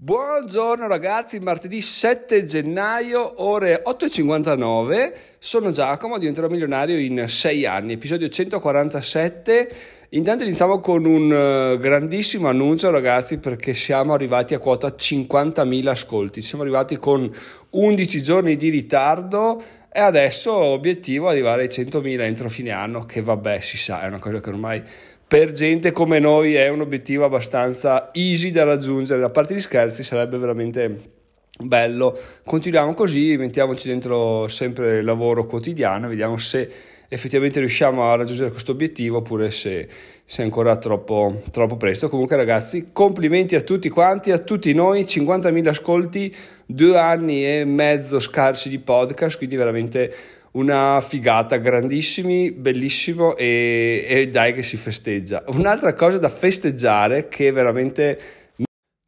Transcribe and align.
Buongiorno 0.00 0.86
ragazzi, 0.86 1.40
martedì 1.40 1.82
7 1.82 2.44
gennaio, 2.44 3.42
ore 3.42 3.82
8.59, 3.84 5.12
sono 5.40 5.72
Giacomo, 5.72 6.18
diventerò 6.18 6.46
milionario 6.46 6.96
in 6.96 7.24
6 7.26 7.66
anni, 7.66 7.94
episodio 7.94 8.28
147. 8.28 9.68
Intanto 10.10 10.44
iniziamo 10.44 10.78
con 10.78 11.04
un 11.04 11.32
eh, 11.32 11.78
grandissimo 11.80 12.46
annuncio 12.46 12.92
ragazzi 12.92 13.38
perché 13.38 13.74
siamo 13.74 14.14
arrivati 14.14 14.54
a 14.54 14.60
quota 14.60 14.86
50.000 14.86 15.88
ascolti, 15.88 16.42
siamo 16.42 16.62
arrivati 16.62 16.96
con 16.98 17.28
11 17.70 18.22
giorni 18.22 18.56
di 18.56 18.68
ritardo 18.68 19.60
e 19.90 19.98
adesso 19.98 20.54
obiettivo 20.54 21.28
arrivare 21.28 21.62
ai 21.62 21.68
100.000 21.68 22.20
entro 22.20 22.48
fine 22.48 22.70
anno, 22.70 23.04
che 23.04 23.20
vabbè 23.20 23.58
si 23.58 23.76
sa, 23.76 24.02
è 24.02 24.06
una 24.06 24.20
cosa 24.20 24.38
che 24.38 24.48
ormai 24.48 24.80
per 25.28 25.52
gente 25.52 25.92
come 25.92 26.18
noi 26.18 26.54
è 26.54 26.68
un 26.68 26.80
obiettivo 26.80 27.26
abbastanza 27.26 28.08
easy 28.14 28.50
da 28.50 28.64
raggiungere. 28.64 29.22
A 29.22 29.28
parte 29.28 29.54
gli 29.54 29.60
scherzi, 29.60 30.02
sarebbe 30.02 30.38
veramente 30.38 31.16
bello. 31.60 32.18
Continuiamo 32.44 32.94
così, 32.94 33.36
mettiamoci 33.36 33.88
dentro 33.88 34.48
sempre 34.48 34.98
il 34.98 35.04
lavoro 35.04 35.44
quotidiano, 35.44 36.08
vediamo 36.08 36.38
se 36.38 36.70
effettivamente 37.10 37.58
riusciamo 37.60 38.10
a 38.10 38.16
raggiungere 38.16 38.50
questo 38.50 38.72
obiettivo 38.72 39.18
oppure 39.18 39.50
se, 39.50 39.86
se 40.24 40.42
è 40.42 40.44
ancora 40.44 40.76
troppo, 40.76 41.42
troppo 41.50 41.76
presto. 41.76 42.08
Comunque, 42.08 42.36
ragazzi, 42.36 42.88
complimenti 42.92 43.54
a 43.54 43.60
tutti 43.60 43.90
quanti, 43.90 44.30
a 44.30 44.38
tutti 44.38 44.72
noi. 44.72 45.02
50.000 45.02 45.68
ascolti, 45.68 46.34
due 46.64 46.98
anni 46.98 47.46
e 47.46 47.66
mezzo 47.66 48.18
scarsi 48.18 48.70
di 48.70 48.78
podcast, 48.78 49.36
quindi 49.36 49.56
veramente 49.56 50.14
una 50.52 51.00
figata, 51.00 51.56
grandissimi, 51.56 52.52
bellissimo 52.52 53.36
e, 53.36 54.04
e 54.08 54.28
dai 54.28 54.54
che 54.54 54.62
si 54.62 54.76
festeggia. 54.76 55.44
Un'altra 55.48 55.94
cosa 55.94 56.18
da 56.18 56.28
festeggiare 56.28 57.28
che 57.28 57.50
veramente 57.52 58.20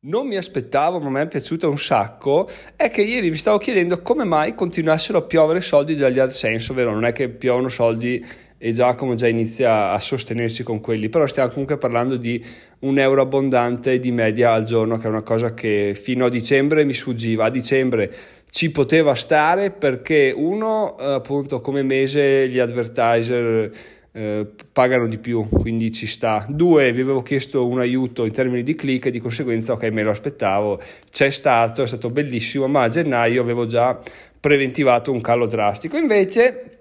non 0.02 0.26
mi 0.26 0.36
aspettavo, 0.36 0.98
ma 0.98 1.10
mi 1.10 1.20
è 1.20 1.28
piaciuta 1.28 1.68
un 1.68 1.78
sacco, 1.78 2.48
è 2.74 2.90
che 2.90 3.02
ieri 3.02 3.28
mi 3.28 3.36
stavo 3.36 3.58
chiedendo 3.58 4.00
come 4.00 4.24
mai 4.24 4.54
continuassero 4.54 5.18
a 5.18 5.22
piovere 5.22 5.60
soldi 5.60 5.94
dagli 5.94 6.18
AdSense, 6.18 6.72
ovvero 6.72 6.92
non 6.92 7.04
è 7.04 7.12
che 7.12 7.28
piovono 7.28 7.68
soldi 7.68 8.24
e 8.62 8.72
Giacomo 8.72 9.14
già 9.14 9.26
inizia 9.26 9.90
a 9.90 9.98
sostenersi 9.98 10.62
con 10.62 10.80
quelli, 10.80 11.08
però 11.08 11.26
stiamo 11.26 11.48
comunque 11.48 11.78
parlando 11.78 12.16
di 12.16 12.44
un 12.80 12.98
euro 12.98 13.22
abbondante 13.22 13.98
di 13.98 14.12
media 14.12 14.52
al 14.52 14.64
giorno, 14.64 14.98
che 14.98 15.06
è 15.06 15.08
una 15.08 15.22
cosa 15.22 15.54
che 15.54 15.94
fino 15.98 16.26
a 16.26 16.28
dicembre 16.28 16.84
mi 16.84 16.92
sfuggiva. 16.92 17.46
A 17.46 17.50
dicembre 17.50 18.12
ci 18.50 18.70
poteva 18.70 19.14
stare 19.14 19.70
perché 19.70 20.34
uno 20.36 20.98
eh, 20.98 21.04
appunto 21.06 21.62
come 21.62 21.82
mese 21.82 22.50
gli 22.50 22.58
advertiser 22.58 23.70
eh, 24.12 24.46
pagano 24.72 25.06
di 25.06 25.16
più 25.16 25.48
quindi 25.48 25.90
ci 25.90 26.06
sta. 26.06 26.44
Due 26.46 26.92
vi 26.92 27.00
avevo 27.00 27.22
chiesto 27.22 27.66
un 27.66 27.80
aiuto 27.80 28.26
in 28.26 28.32
termini 28.32 28.62
di 28.62 28.74
click 28.74 29.06
e 29.06 29.10
di 29.10 29.20
conseguenza 29.20 29.72
ok 29.72 29.84
me 29.84 30.02
lo 30.02 30.10
aspettavo 30.10 30.80
c'è 31.10 31.30
stato 31.30 31.84
è 31.84 31.86
stato 31.86 32.10
bellissimo 32.10 32.66
ma 32.66 32.82
a 32.82 32.88
gennaio 32.88 33.40
avevo 33.40 33.66
già 33.66 33.98
preventivato 34.38 35.12
un 35.12 35.20
calo 35.20 35.46
drastico. 35.46 35.96
Invece 35.96 36.79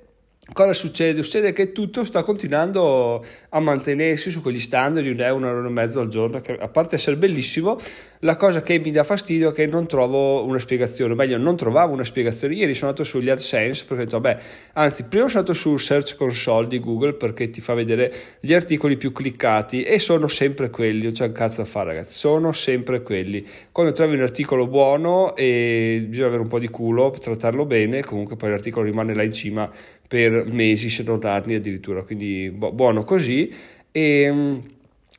Cosa 0.52 0.73
succede? 0.73 1.22
Succede 1.22 1.53
che 1.53 1.72
tutto 1.72 2.03
sta 2.03 2.23
continuando 2.23 3.23
a 3.50 3.59
mantenersi 3.59 4.31
su 4.31 4.42
quegli 4.42 4.59
standard 4.59 5.06
di 5.06 5.11
un 5.11 5.19
euro, 5.19 5.36
un 5.36 5.45
euro 5.45 5.67
e 5.67 5.72
mezzo 5.72 6.00
al 6.00 6.08
giorno, 6.08 6.41
che 6.41 6.58
a 6.58 6.67
parte 6.67 6.95
essere 6.95 7.17
bellissimo, 7.17 7.78
la 8.19 8.36
cosa 8.36 8.61
che 8.64 8.80
mi 8.80 8.89
dà 8.89 9.03
fastidio 9.03 9.52
è 9.52 9.53
che 9.53 9.67
non 9.67 9.86
trovo 9.86 10.44
una 10.45 10.58
spiegazione, 10.58 11.14
o 11.14 11.16
meglio, 11.16 11.38
non 11.38 11.56
trovavo 11.56 11.94
una 11.94 12.03
spiegazione. 12.03 12.56
Ieri 12.56 12.73
sono 12.73 12.89
andato 12.89 13.08
sugli 13.08 13.30
AdSense 13.30 13.86
perché 13.86 14.02
ho 14.02 14.06
detto, 14.06 14.19
vabbè, 14.19 14.41
anzi, 14.73 15.03
prima 15.03 15.28
sono 15.28 15.39
andato 15.39 15.58
sul 15.58 15.80
Search 15.80 16.16
Console 16.16 16.67
di 16.67 16.80
Google 16.80 17.13
perché 17.13 17.52
ti 17.52 17.61
fa 17.61 17.75
vedere 17.75 18.11
gli 18.39 18.53
articoli 18.53 18.97
più 18.97 19.11
cliccati 19.11 19.84
e 19.84 20.00
sono 20.00 20.28
sempre 20.28 20.72
quelli, 20.72 21.03
non 21.03 21.11
c'è 21.11 21.28
un 21.28 21.31
cazzo 21.31 21.61
da 21.61 21.67
fare, 21.67 21.89
ragazzi, 21.89 22.16
sono 22.16 22.52
sempre 22.53 23.03
quelli. 23.03 23.45
Quando 23.72 23.94
trovi 23.94 24.16
un 24.16 24.22
articolo 24.22 24.66
buono 24.67 25.36
e 25.36 26.06
bisogna 26.09 26.28
avere 26.28 26.41
un 26.41 26.50
po' 26.50 26.59
di 26.59 26.69
culo, 26.69 27.16
trattarlo 27.19 27.66
bene, 27.66 28.03
comunque 28.03 28.36
poi 28.36 28.50
l'articolo 28.50 28.86
rimane 28.86 29.13
là 29.13 29.23
in 29.23 29.31
cima 29.31 29.72
per 30.10 30.46
mesi, 30.52 30.90
se 30.90 31.04
non 31.04 31.24
anni 31.24 31.54
addirittura, 31.54 32.02
quindi 32.02 32.50
bu- 32.52 32.74
buono 32.74 33.03
così. 33.03 33.53
E 33.92 34.28
mm, 34.31 34.58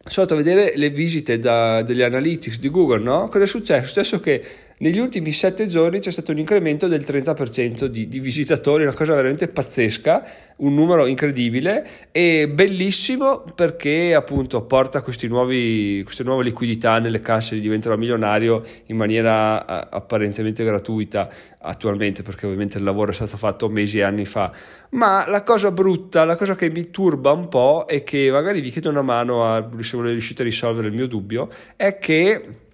sono 0.05 0.27
andato 0.27 0.34
a 0.34 0.37
vedere 0.37 0.73
le 0.77 0.91
visite 0.91 1.39
da, 1.39 1.83
degli 1.83 2.03
analytics 2.03 2.59
di 2.59 2.69
Google, 2.71 2.99
no? 2.99 3.29
Cosa 3.29 3.45
è 3.45 3.47
successo? 3.47 3.84
È 3.84 3.87
successo 3.87 4.19
che 4.19 4.43
negli 4.81 4.99
ultimi 4.99 5.31
sette 5.31 5.67
giorni 5.67 5.99
c'è 5.99 6.11
stato 6.11 6.33
un 6.33 6.39
incremento 6.39 6.89
del 6.89 7.03
30% 7.07 7.85
di, 7.85 8.09
di, 8.09 8.19
visitatori, 8.19 8.85
una 8.85 8.95
cosa 8.95 9.15
veramente 9.15 9.47
pazzesca, 9.47 10.25
un 10.57 10.75
numero 10.75 11.05
incredibile 11.05 11.87
e 12.11 12.49
bellissimo 12.49 13.45
perché 13.55 14.15
appunto 14.15 14.63
porta 14.63 15.05
nuovi, 15.29 16.01
queste 16.03 16.23
nuove 16.25 16.45
liquidità 16.45 16.99
nelle 16.99 17.21
casse 17.21 17.57
di 17.57 17.61
diventerò 17.61 17.95
milionario 17.99 18.63
in 18.87 18.97
maniera 18.97 19.91
apparentemente 19.91 20.65
gratuita 20.65 21.29
attualmente 21.59 22.23
perché 22.23 22.47
ovviamente 22.47 22.79
il 22.79 22.85
lavoro 22.85 23.11
è 23.11 23.15
stato 23.15 23.37
fatto 23.37 23.69
mesi 23.69 23.99
e 23.99 24.03
anni 24.03 24.25
fa. 24.25 24.51
Ma 24.93 25.29
la 25.29 25.43
cosa 25.43 25.71
brutta, 25.71 26.25
la 26.25 26.37
cosa 26.37 26.55
che 26.55 26.71
mi 26.71 26.89
turba 26.91 27.33
un 27.33 27.49
po' 27.49 27.87
e 27.87 28.03
che 28.03 28.31
magari 28.31 28.62
vi 28.62 28.71
chiedo 28.71 28.89
una 28.89 29.03
mano 29.03 29.45
a, 29.45 29.69
se 29.81 30.01
riuscite 30.01 30.41
a 30.41 30.47
risolvere 30.47 30.87
il 30.87 30.95
mio 30.95 31.07
dubbio 31.07 31.51
è 31.77 31.99
che 31.99 32.69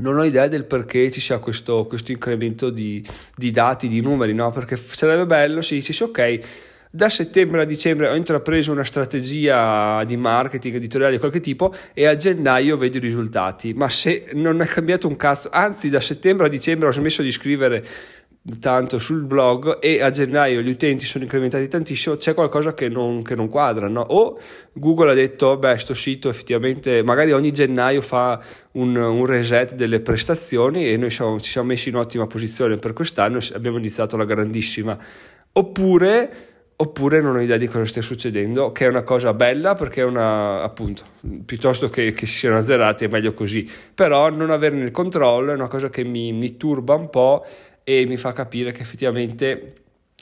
non 0.00 0.18
ho 0.18 0.24
idea 0.24 0.48
del 0.48 0.64
perché 0.64 1.10
ci 1.10 1.20
sia 1.20 1.38
questo, 1.38 1.86
questo 1.86 2.12
incremento 2.12 2.70
di, 2.70 3.04
di, 3.34 3.50
dati, 3.50 3.88
di 3.88 4.00
numeri, 4.00 4.34
no? 4.34 4.50
Perché 4.50 4.76
sarebbe 4.76 5.26
bello 5.26 5.62
se 5.62 5.74
dicessi 5.74 6.02
ok, 6.02 6.38
da 6.92 7.08
settembre 7.08 7.62
a 7.62 7.64
dicembre 7.64 8.08
ho 8.08 8.16
intrapreso 8.16 8.72
una 8.72 8.82
strategia 8.82 10.02
di 10.02 10.16
marketing 10.16 10.74
editoriale 10.74 11.12
di 11.12 11.18
qualche 11.20 11.38
tipo 11.38 11.72
e 11.94 12.06
a 12.06 12.16
gennaio 12.16 12.76
vedo 12.76 12.96
i 12.96 13.00
risultati, 13.00 13.72
ma 13.74 13.88
se 13.88 14.30
non 14.32 14.60
è 14.60 14.66
cambiato 14.66 15.06
un 15.06 15.16
cazzo, 15.16 15.50
anzi 15.52 15.88
da 15.88 16.00
settembre 16.00 16.46
a 16.46 16.48
dicembre 16.48 16.88
ho 16.88 16.92
smesso 16.92 17.22
di 17.22 17.30
scrivere 17.30 17.84
tanto 18.58 18.98
sul 18.98 19.24
blog 19.24 19.78
e 19.80 20.02
a 20.02 20.08
gennaio 20.08 20.62
gli 20.62 20.70
utenti 20.70 21.04
sono 21.04 21.24
incrementati 21.24 21.68
tantissimo, 21.68 22.16
c'è 22.16 22.32
qualcosa 22.32 22.72
che 22.72 22.88
non, 22.88 23.22
che 23.22 23.34
non 23.34 23.48
quadra, 23.48 23.86
no? 23.88 24.00
O 24.00 24.38
Google 24.72 25.10
ha 25.10 25.14
detto, 25.14 25.58
beh, 25.58 25.76
sto 25.78 25.92
sito 25.92 26.28
effettivamente, 26.28 27.02
magari 27.02 27.32
ogni 27.32 27.52
gennaio 27.52 28.00
fa 28.00 28.40
un, 28.72 28.96
un 28.96 29.26
reset 29.26 29.74
delle 29.74 30.00
prestazioni 30.00 30.88
e 30.88 30.96
noi 30.96 31.10
siamo, 31.10 31.38
ci 31.38 31.50
siamo 31.50 31.68
messi 31.68 31.90
in 31.90 31.96
ottima 31.96 32.26
posizione 32.26 32.76
per 32.76 32.94
quest'anno 32.94 33.38
e 33.38 33.42
abbiamo 33.54 33.76
iniziato 33.76 34.16
la 34.16 34.24
grandissima. 34.24 34.98
Oppure 35.52 36.48
oppure 36.80 37.20
non 37.20 37.36
ho 37.36 37.40
idea 37.42 37.58
di 37.58 37.66
cosa 37.66 37.84
stia 37.84 38.00
succedendo, 38.00 38.72
che 38.72 38.86
è 38.86 38.88
una 38.88 39.02
cosa 39.02 39.34
bella 39.34 39.74
perché 39.74 40.00
è 40.00 40.04
una, 40.04 40.62
appunto, 40.62 41.02
piuttosto 41.44 41.90
che, 41.90 42.12
che 42.12 42.24
si 42.24 42.38
siano 42.38 42.56
azzerati 42.56 43.04
è 43.04 43.08
meglio 43.08 43.34
così, 43.34 43.68
però 43.94 44.30
non 44.30 44.50
averne 44.50 44.84
il 44.84 44.90
controllo 44.90 45.52
è 45.52 45.54
una 45.54 45.68
cosa 45.68 45.90
che 45.90 46.04
mi, 46.04 46.32
mi 46.32 46.56
turba 46.56 46.94
un 46.94 47.10
po' 47.10 47.44
e 47.84 48.06
mi 48.06 48.16
fa 48.16 48.32
capire 48.32 48.72
che 48.72 48.82
effettivamente 48.82 49.74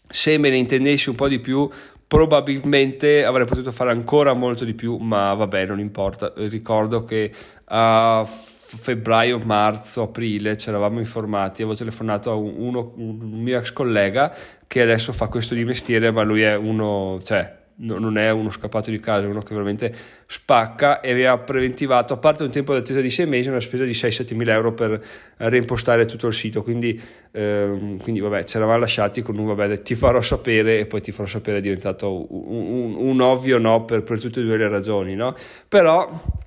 se 0.09 0.39
me 0.39 0.49
ne 0.49 0.57
intendessi 0.57 1.09
un 1.11 1.15
po' 1.15 1.29
di 1.29 1.39
più 1.39 1.69
probabilmente 2.07 3.25
avrei 3.25 3.47
potuto 3.47 3.71
fare 3.71 3.91
ancora 3.91 4.33
molto 4.33 4.65
di 4.65 4.75
più 4.75 4.97
ma 4.97 5.35
vabbè 5.35 5.67
non 5.67 5.79
importa. 5.79 6.33
Ricordo 6.37 7.05
che 7.05 7.31
a 7.67 8.25
febbraio, 8.25 9.39
marzo, 9.45 10.03
aprile 10.03 10.57
ci 10.57 10.69
eravamo 10.69 10.99
informati 10.99 11.63
avevo 11.63 11.77
telefonato 11.77 12.31
a 12.31 12.35
uno, 12.35 12.93
un 12.97 13.19
mio 13.43 13.59
ex 13.59 13.73
collega 13.73 14.35
che 14.67 14.83
adesso 14.83 15.13
fa 15.13 15.29
questo 15.29 15.55
di 15.55 15.65
mestiere 15.65 16.11
ma 16.11 16.23
lui 16.23 16.43
è 16.43 16.57
uno 16.57 17.19
cioè 17.23 17.58
no, 17.81 17.99
non 17.99 18.19
è 18.19 18.31
uno 18.31 18.51
scappato 18.51 18.91
di 18.91 18.99
casa, 18.99 19.25
è 19.25 19.29
uno 19.29 19.43
che 19.43 19.53
veramente 19.55 19.95
spacca 20.27 21.01
e 21.01 21.11
aveva 21.11 21.39
preventivato, 21.39 22.15
a 22.15 22.17
parte 22.17 22.43
un 22.43 22.51
tempo 22.51 22.73
di 22.73 22.81
attesa 22.81 23.01
di 23.01 23.11
sei 23.11 23.27
mesi, 23.27 23.49
una 23.49 23.61
spesa 23.61 23.85
di 23.85 23.93
6-7 23.93 24.35
mila 24.35 24.55
euro 24.55 24.73
per 24.73 25.03
reimpostare 25.37 26.07
tutto 26.07 26.27
il 26.27 26.35
sito. 26.35 26.63
Quindi, 26.63 27.01
ehm, 27.31 27.99
quindi 27.99 28.21
vabbè, 28.21 28.45
ci 28.45 28.57
eravamo 28.57 28.79
lasciati 28.79 29.23
con 29.23 29.39
un 29.39 29.47
vabbè, 29.47 29.83
ti 29.83 29.95
farò 29.95 30.21
sapere 30.21 30.79
e 30.79 30.87
poi 30.87 31.01
ti 31.01 31.13
farò 31.13 31.29
sapere 31.29 31.59
è 31.59 31.61
diventato 31.61 32.33
un, 32.35 32.61
un, 32.67 32.95
un 32.97 33.21
ovvio 33.21 33.59
no 33.59 33.85
per, 33.85 34.03
per, 34.03 34.21
tutte 34.21 34.41
e 34.41 34.45
due 34.45 34.57
le 34.57 34.69
ragioni, 34.69 35.15
no? 35.15 35.35
Però 35.69 36.47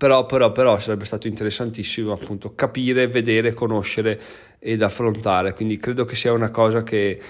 però, 0.00 0.24
però, 0.24 0.50
però 0.50 0.78
sarebbe 0.78 1.04
stato 1.04 1.26
interessantissimo 1.26 2.10
appunto 2.12 2.54
capire, 2.54 3.06
vedere, 3.06 3.52
conoscere 3.52 4.18
ed 4.58 4.80
affrontare. 4.80 5.52
Quindi 5.52 5.76
credo 5.76 6.06
che 6.06 6.14
sia 6.14 6.32
una 6.32 6.48
cosa 6.48 6.82
che 6.82 7.20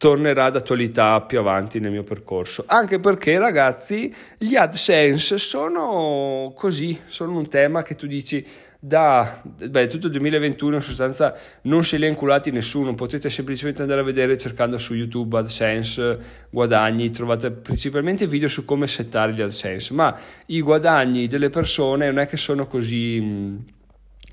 tornerà 0.00 0.48
d'attualità 0.48 1.20
più 1.20 1.38
avanti 1.38 1.78
nel 1.78 1.90
mio 1.90 2.04
percorso. 2.04 2.64
Anche 2.68 2.98
perché, 3.00 3.38
ragazzi, 3.38 4.10
gli 4.38 4.56
AdSense 4.56 5.36
sono 5.36 6.54
così, 6.56 6.98
sono 7.06 7.36
un 7.36 7.46
tema 7.48 7.82
che 7.82 7.96
tu 7.96 8.06
dici 8.06 8.42
da 8.78 9.42
beh, 9.44 9.88
tutto 9.88 10.06
il 10.06 10.12
2021 10.12 10.76
in 10.76 10.80
sostanza 10.80 11.36
non 11.64 11.84
se 11.84 11.98
li 11.98 12.06
ha 12.06 12.08
inculati 12.08 12.50
nessuno, 12.50 12.94
potete 12.94 13.28
semplicemente 13.28 13.82
andare 13.82 14.00
a 14.00 14.04
vedere 14.04 14.38
cercando 14.38 14.78
su 14.78 14.94
YouTube 14.94 15.36
AdSense 15.36 16.18
guadagni, 16.48 17.10
trovate 17.10 17.50
principalmente 17.50 18.26
video 18.26 18.48
su 18.48 18.64
come 18.64 18.86
settare 18.86 19.34
gli 19.34 19.42
AdSense, 19.42 19.92
ma 19.92 20.18
i 20.46 20.62
guadagni 20.62 21.26
delle 21.26 21.50
persone 21.50 22.06
non 22.06 22.20
è 22.20 22.26
che 22.26 22.38
sono 22.38 22.66
così 22.66 23.78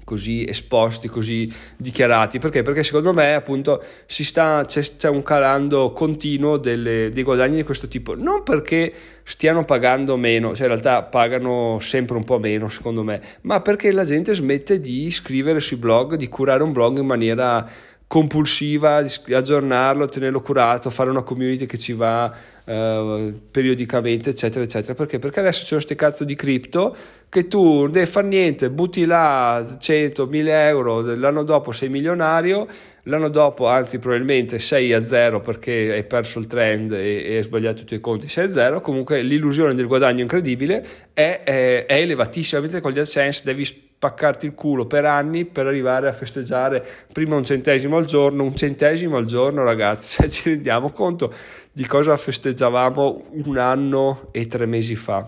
così 0.07 0.45
esposti, 0.48 1.09
così 1.09 1.51
dichiarati. 1.75 2.39
Perché? 2.39 2.62
Perché 2.62 2.81
secondo 2.81 3.12
me 3.12 3.33
appunto 3.33 3.83
sta, 4.06 4.63
c'è, 4.65 4.81
c'è 4.95 5.09
un 5.09 5.21
calando 5.21 5.92
continuo 5.92 6.56
delle, 6.56 7.12
dei 7.12 7.24
guadagni 7.24 7.57
di 7.57 7.63
questo 7.63 7.89
tipo. 7.89 8.15
Non 8.15 8.44
perché 8.44 8.94
stiano 9.24 9.65
pagando 9.65 10.15
meno, 10.15 10.56
cioè 10.56 10.62
in 10.62 10.68
realtà 10.68 11.04
pagano 11.04 11.80
sempre 11.81 12.15
un 12.15 12.24
po' 12.24 12.39
meno 12.39 12.69
secondo 12.69 13.04
me, 13.04 13.21
ma 13.42 13.59
perché 13.59 13.92
la 13.92 14.06
gente 14.06 14.33
smette 14.33 14.80
di 14.80 15.12
scrivere 15.12 15.59
sui 15.59 15.75
blog, 15.75 16.15
di 16.15 16.30
curare 16.30 16.63
un 16.63 16.71
blog 16.71 17.00
in 17.00 17.06
maniera 17.06 17.69
compulsiva, 18.07 19.01
di 19.01 19.33
aggiornarlo, 19.33 20.06
tenerlo 20.06 20.39
curato, 20.39 20.89
fare 20.89 21.10
una 21.10 21.24
community 21.24 21.65
che 21.65 21.77
ci 21.77 21.92
va 21.92 22.33
uh, 22.68 23.34
periodicamente, 23.50 24.31
eccetera, 24.31 24.64
eccetera. 24.64 24.94
Perché? 24.94 25.19
Perché 25.19 25.40
adesso 25.40 25.64
c'è 25.64 25.72
queste 25.72 25.96
cazzo 25.96 26.24
di 26.24 26.36
cripto 26.36 26.96
che 27.30 27.48
tu 27.48 27.81
non 27.81 27.92
devi 27.92 28.06
fare 28.06 28.28
niente, 28.28 28.69
butti 28.69 29.06
là 29.06 29.66
100, 29.78 30.28
1000 30.28 30.68
euro, 30.68 31.02
l'anno 31.16 31.44
dopo 31.44 31.72
sei 31.72 31.90
milionario, 31.90 32.68
l'anno 33.04 33.30
dopo 33.30 33.68
anzi 33.68 34.00
probabilmente 34.00 34.60
sei 34.60 34.94
a 34.94 35.04
zero 35.04 35.42
perché 35.42 35.92
hai 35.92 36.04
perso 36.06 36.40
il 36.40 36.48
trend 36.48 36.94
e, 36.94 37.24
e 37.25 37.36
hai 37.38 37.44
sbagliato 37.44 37.81
i 37.81 37.86
tuoi 37.86 38.00
conti, 38.00 38.30
sei 38.30 38.46
a 38.46 38.50
zero, 38.50 38.81
comunque 38.81 39.22
l'illusione 39.22 39.74
del 39.75 39.88
guadagno 39.88 40.22
incredibile 40.22 40.86
è, 41.13 41.42
è, 41.44 41.86
è 41.86 41.96
elevatissima, 41.96 42.62
mentre 42.62 42.80
con 42.80 42.92
gli 42.92 43.00
AdSense 43.00 43.42
devi 43.44 43.87
spaccarti 43.98 44.46
il 44.46 44.54
culo 44.54 44.86
per 44.86 45.06
anni 45.06 45.46
per 45.46 45.66
arrivare 45.66 46.08
a 46.08 46.14
festeggiare 46.14 46.86
prima 47.12 47.36
un 47.36 47.44
centesimo 47.44 47.98
al 47.98 48.06
giorno, 48.06 48.44
un 48.44 48.56
centesimo 48.56 49.18
al 49.18 49.26
giorno 49.26 49.64
ragazzi, 49.64 50.18
cioè, 50.18 50.30
ci 50.30 50.50
rendiamo 50.50 50.92
conto 50.92 51.34
di 51.72 51.86
cosa 51.88 52.16
festeggiavamo 52.16 53.26
un 53.46 53.58
anno 53.58 54.28
e 54.32 54.46
tre 54.46 54.68
mesi 54.68 54.96
fa. 54.96 55.28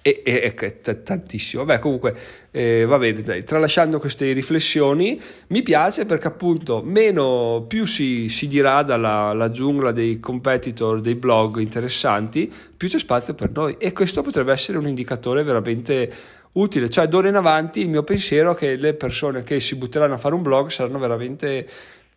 E, 0.00 0.22
e, 0.24 0.54
e 0.58 1.02
tantissimo. 1.02 1.64
Beh, 1.64 1.78
comunque, 1.80 2.16
eh, 2.50 2.84
va 2.86 2.96
bene, 2.98 3.22
dai, 3.22 3.42
tralasciando 3.42 3.98
queste 3.98 4.32
riflessioni, 4.32 5.20
mi 5.48 5.62
piace 5.62 6.06
perché 6.06 6.28
appunto 6.28 6.82
meno 6.82 7.64
più 7.68 7.84
si, 7.84 8.28
si 8.28 8.46
dirada 8.46 8.96
la, 8.96 9.34
la, 9.34 9.50
giungla 9.50 9.92
dei 9.92 10.18
competitor, 10.20 11.00
dei 11.00 11.14
blog 11.14 11.58
interessanti, 11.58 12.50
più 12.74 12.88
c'è 12.88 12.98
spazio 12.98 13.34
per 13.34 13.50
noi. 13.50 13.76
E 13.78 13.92
questo 13.92 14.22
potrebbe 14.22 14.52
essere 14.52 14.78
un 14.78 14.86
indicatore 14.86 15.42
veramente 15.42 16.10
utile. 16.52 16.88
Cioè, 16.88 17.06
d'ora 17.06 17.28
in 17.28 17.36
avanti 17.36 17.80
il 17.80 17.88
mio 17.88 18.02
pensiero 18.02 18.52
è 18.52 18.56
che 18.56 18.76
le 18.76 18.94
persone 18.94 19.42
che 19.42 19.60
si 19.60 19.76
butteranno 19.76 20.14
a 20.14 20.18
fare 20.18 20.34
un 20.34 20.42
blog 20.42 20.68
saranno 20.70 20.98
veramente 20.98 21.66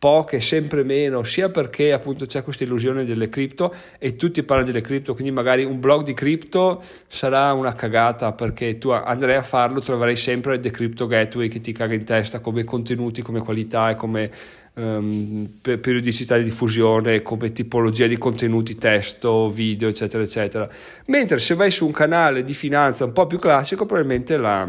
poche, 0.02 0.42
sempre 0.42 0.84
meno, 0.84 1.22
sia 1.22 1.50
perché 1.50 1.94
appunto 1.94 2.26
c'è 2.26 2.42
questa 2.42 2.64
illusione 2.64 3.06
delle 3.06 3.30
cripto 3.30 3.72
e 4.00 4.16
tutti 4.16 4.42
parlano 4.42 4.72
delle 4.72 4.82
cripto, 4.82 5.14
quindi 5.14 5.32
magari 5.32 5.64
un 5.64 5.80
blog 5.80 6.04
di 6.04 6.16
cripto 6.16 6.82
sarà 7.06 7.54
una 7.54 7.76
cagata 7.76 8.32
perché 8.32 8.80
tu 8.80 8.90
andrai 8.90 9.36
a 9.36 9.44
farlo, 9.44 9.80
troverai 9.80 10.16
sempre 10.16 10.60
The 10.60 10.72
Crypto 10.72 11.06
Gateway 11.06 11.50
che 11.50 11.62
ti 11.62 11.72
caga 11.72 11.94
in 11.94 12.04
testa 12.04 12.40
come 12.40 12.64
contenuti, 12.64 13.22
come 13.22 13.42
qualità 13.42 13.92
e 13.92 13.96
come 13.96 14.32
um, 14.74 15.48
periodicità 15.62 16.36
di 16.36 16.46
diffusione, 16.46 17.22
come 17.22 17.52
tipologia 17.52 18.08
di 18.08 18.18
contenuti, 18.18 18.80
testo, 18.80 19.52
video, 19.52 19.88
eccetera, 19.88 20.24
eccetera. 20.24 20.68
Mentre 21.06 21.38
se 21.38 21.54
vai 21.54 21.70
su 21.70 21.86
un 21.86 21.92
canale 21.92 22.42
di 22.44 22.56
finanza 22.56 23.06
un 23.06 23.14
po' 23.14 23.28
più 23.28 23.38
classico, 23.38 23.86
probabilmente 23.86 24.36
la, 24.38 24.68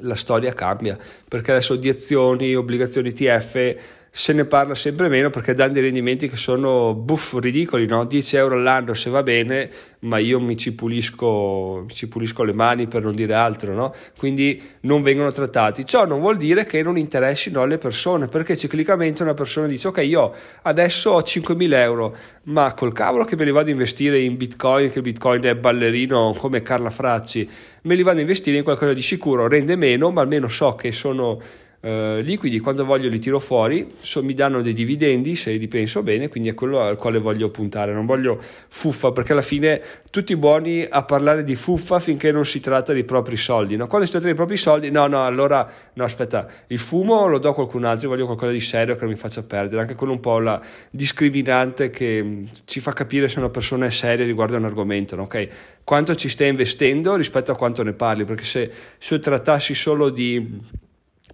la 0.00 0.16
storia 0.16 0.52
cambia, 0.52 0.98
perché 1.26 1.52
adesso 1.52 1.76
di 1.76 1.88
azioni, 1.88 2.54
obbligazioni 2.54 3.10
TF 3.10 4.02
se 4.16 4.32
ne 4.32 4.44
parla 4.44 4.76
sempre 4.76 5.08
meno 5.08 5.28
perché 5.28 5.54
danno 5.54 5.72
dei 5.72 5.82
rendimenti 5.82 6.28
che 6.28 6.36
sono 6.36 6.94
buff 6.94 7.34
ridicoli, 7.34 7.84
no? 7.86 8.04
10 8.04 8.36
euro 8.36 8.54
all'anno 8.54 8.94
se 8.94 9.10
va 9.10 9.24
bene, 9.24 9.68
ma 10.02 10.18
io 10.18 10.38
mi 10.38 10.56
ci 10.56 10.72
pulisco, 10.72 11.82
mi 11.88 11.92
ci 11.92 12.06
pulisco 12.06 12.44
le 12.44 12.52
mani 12.52 12.86
per 12.86 13.02
non 13.02 13.16
dire 13.16 13.34
altro, 13.34 13.74
no? 13.74 13.92
quindi 14.16 14.62
non 14.82 15.02
vengono 15.02 15.32
trattati. 15.32 15.84
Ciò 15.84 16.06
non 16.06 16.20
vuol 16.20 16.36
dire 16.36 16.64
che 16.64 16.80
non 16.84 16.96
interessino 16.96 17.62
alle 17.62 17.76
persone, 17.76 18.28
perché 18.28 18.56
ciclicamente 18.56 19.24
una 19.24 19.34
persona 19.34 19.66
dice 19.66 19.88
ok 19.88 19.98
io 20.04 20.32
adesso 20.62 21.10
ho 21.10 21.18
5.000 21.18 21.72
euro, 21.72 22.16
ma 22.44 22.72
col 22.72 22.92
cavolo 22.92 23.24
che 23.24 23.34
me 23.34 23.44
li 23.44 23.50
vado 23.50 23.70
a 23.70 23.72
investire 23.72 24.20
in 24.20 24.36
bitcoin, 24.36 24.92
che 24.92 25.00
bitcoin 25.02 25.42
è 25.42 25.56
ballerino 25.56 26.36
come 26.38 26.62
Carla 26.62 26.90
Fracci, 26.90 27.50
me 27.82 27.96
li 27.96 28.04
vado 28.04 28.18
a 28.18 28.20
investire 28.20 28.58
in 28.58 28.62
qualcosa 28.62 28.92
di 28.92 29.02
sicuro, 29.02 29.48
rende 29.48 29.74
meno, 29.74 30.12
ma 30.12 30.20
almeno 30.20 30.46
so 30.46 30.76
che 30.76 30.92
sono 30.92 31.40
eh, 31.84 32.22
liquidi, 32.22 32.60
quando 32.60 32.82
voglio 32.82 33.10
li 33.10 33.18
tiro 33.18 33.38
fuori, 33.38 33.86
so, 34.00 34.22
mi 34.22 34.32
danno 34.32 34.62
dei 34.62 34.72
dividendi 34.72 35.36
se 35.36 35.52
li 35.52 35.68
penso 35.68 36.02
bene, 36.02 36.28
quindi 36.28 36.48
è 36.48 36.54
quello 36.54 36.80
al 36.80 36.96
quale 36.96 37.18
voglio 37.18 37.50
puntare, 37.50 37.92
non 37.92 38.06
voglio 38.06 38.40
fuffa 38.40 39.12
perché 39.12 39.32
alla 39.32 39.42
fine 39.42 39.82
tutti 40.08 40.34
buoni 40.34 40.86
a 40.88 41.02
parlare 41.02 41.44
di 41.44 41.54
fuffa 41.56 42.00
finché 42.00 42.32
non 42.32 42.46
si 42.46 42.58
tratta 42.60 42.94
dei 42.94 43.04
propri 43.04 43.36
soldi, 43.36 43.76
no? 43.76 43.86
quando 43.86 44.06
si 44.06 44.12
tratta 44.12 44.28
dei 44.28 44.34
propri 44.34 44.56
soldi, 44.56 44.90
no, 44.90 45.06
no, 45.08 45.26
allora, 45.26 45.70
no, 45.92 46.04
aspetta, 46.04 46.46
il 46.68 46.78
fumo 46.78 47.26
lo 47.26 47.36
do 47.36 47.50
a 47.50 47.54
qualcun 47.54 47.84
altro, 47.84 48.08
voglio 48.08 48.24
qualcosa 48.24 48.52
di 48.52 48.60
serio 48.60 48.94
che 48.94 49.02
non 49.02 49.10
mi 49.10 49.18
faccia 49.18 49.42
perdere, 49.42 49.82
anche 49.82 49.94
quello 49.94 50.14
un 50.14 50.20
po' 50.20 50.38
la 50.38 50.58
discriminante 50.88 51.90
che 51.90 52.22
mm, 52.22 52.44
ci 52.64 52.80
fa 52.80 52.94
capire 52.94 53.28
se 53.28 53.38
una 53.38 53.50
persona 53.50 53.84
è 53.84 53.90
seria 53.90 54.24
riguardo 54.24 54.54
a 54.54 54.58
un 54.58 54.64
argomento, 54.64 55.16
no? 55.16 55.24
ok? 55.24 55.48
Quanto 55.84 56.14
ci 56.14 56.30
stai 56.30 56.48
investendo 56.48 57.14
rispetto 57.14 57.52
a 57.52 57.56
quanto 57.56 57.82
ne 57.82 57.92
parli, 57.92 58.24
perché 58.24 58.44
se, 58.44 58.70
se 58.96 59.18
trattassi 59.18 59.74
solo 59.74 60.08
di 60.08 60.82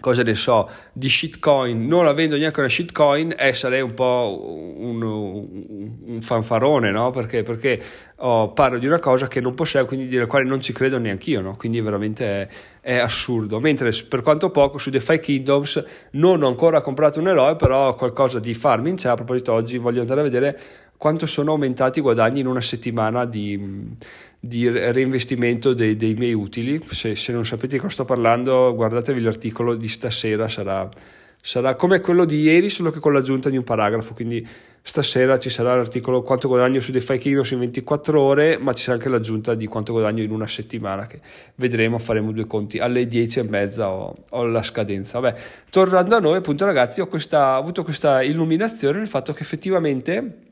cosa 0.01 0.23
ne 0.23 0.35
so, 0.35 0.69
di 0.93 1.09
shitcoin, 1.09 1.87
non 1.87 2.07
avendo 2.07 2.37
neanche 2.37 2.61
una 2.61 2.69
shitcoin, 2.69 3.35
eh, 3.39 3.53
sarei 3.53 3.81
un 3.81 3.95
po' 3.95 4.75
un, 4.77 5.03
un 5.03 6.21
fanfarone, 6.21 6.91
no? 6.91 7.11
Perché, 7.11 7.43
perché 7.43 7.81
oh, 8.17 8.53
parlo 8.53 8.79
di 8.79 8.87
una 8.87 8.99
cosa 8.99 9.29
che 9.29 9.41
non 9.41 9.55
posseggo, 9.55 9.87
quindi 9.87 10.09
della 10.09 10.27
quale 10.27 10.45
non 10.45 10.61
ci 10.61 10.73
credo 10.73 10.99
neanche 10.99 11.31
io, 11.31 11.41
no? 11.41 11.57
Quindi 11.57 11.81
veramente 11.81 12.25
è, 12.27 12.49
è, 12.81 12.97
assurdo. 12.97 13.61
Mentre 13.61 13.91
per 14.09 14.23
quanto 14.23 14.51
poco 14.51 14.79
su 14.79 14.91
DeFi 14.91 15.21
Kingdoms 15.21 15.85
non 16.13 16.43
ho 16.43 16.49
ancora 16.49 16.81
comprato 16.81 17.21
un 17.21 17.29
eroe, 17.29 17.57
però 17.57 17.95
qualcosa 17.95 18.41
di 18.41 18.55
farming 18.55 18.97
c'è. 18.97 19.11
A 19.11 19.15
proposito, 19.15 19.53
oggi 19.53 19.79
voglio 19.79 20.01
andare 20.01 20.21
a 20.21 20.25
vedere 20.25 20.61
quanto 20.97 21.27
sono 21.27 21.53
aumentati 21.53 21.99
i 21.99 22.03
guadagni 22.03 22.41
in 22.41 22.47
una 22.47 22.61
settimana 22.61 23.25
di 23.25 23.97
di 24.41 24.67
reinvestimento 24.69 25.75
dei, 25.75 25.97
dei 25.97 26.15
miei 26.15 26.33
utili. 26.33 26.83
Se, 26.91 27.15
se, 27.15 27.33
non 27.33 27.45
sapete 27.45 27.75
di 27.75 27.79
cosa 27.79 27.93
sto 27.93 28.05
parlando, 28.07 28.75
guardatevi 28.75 29.21
l'articolo 29.21 29.75
di 29.75 29.89
stasera, 29.89 30.49
sarà, 30.49 30.89
sarà 31.41 31.75
come 31.75 32.01
quello 32.01 32.25
di 32.25 32.41
ieri, 32.41 32.71
solo 32.71 32.91
che 32.91 33.01
con 33.01 33.13
l'aggiunta 33.13 33.51
di 33.51 33.59
un 33.59 33.65
paragrafo. 33.65 34.15
Quindi 34.15 34.47
stasera 34.83 35.39
ci 35.39 35.51
sarà 35.51 35.77
l'articolo 35.77 36.23
quanto 36.23 36.49
guadagno 36.49 36.81
su 36.81 36.91
DeFi 36.91 37.19
Kingdoms 37.19 37.51
in 37.51 37.59
24 37.59 38.19
ore, 38.19 38.57
ma 38.57 38.73
ci 38.73 38.83
sarà 38.83 38.97
anche 38.97 39.11
l'aggiunta 39.11 39.55
di 39.55 39.67
quanto 39.67 39.93
guadagno 39.93 40.23
in 40.23 40.31
una 40.31 40.49
settimana, 40.49 41.07
che 41.07 41.19
vedremo, 41.57 41.99
faremo 41.99 42.33
due 42.33 42.47
conti. 42.47 42.79
Alle 42.79 43.07
10 43.07 43.41
e 43.41 43.43
mezza 43.43 43.91
ho, 43.91 44.25
ho 44.27 44.45
la 44.47 44.63
scadenza. 44.63 45.21
Vabbè, 45.21 45.39
tornando 45.69 46.17
a 46.17 46.19
noi, 46.19 46.39
appunto 46.39 46.65
ragazzi, 46.65 47.03
ho, 47.03 47.09
questa, 47.09 47.57
ho 47.57 47.59
avuto 47.59 47.85
questa 47.85 48.23
illuminazione 48.23 48.97
nel 48.97 49.09
fatto 49.09 49.35
che 49.35 49.43
effettivamente 49.43 50.49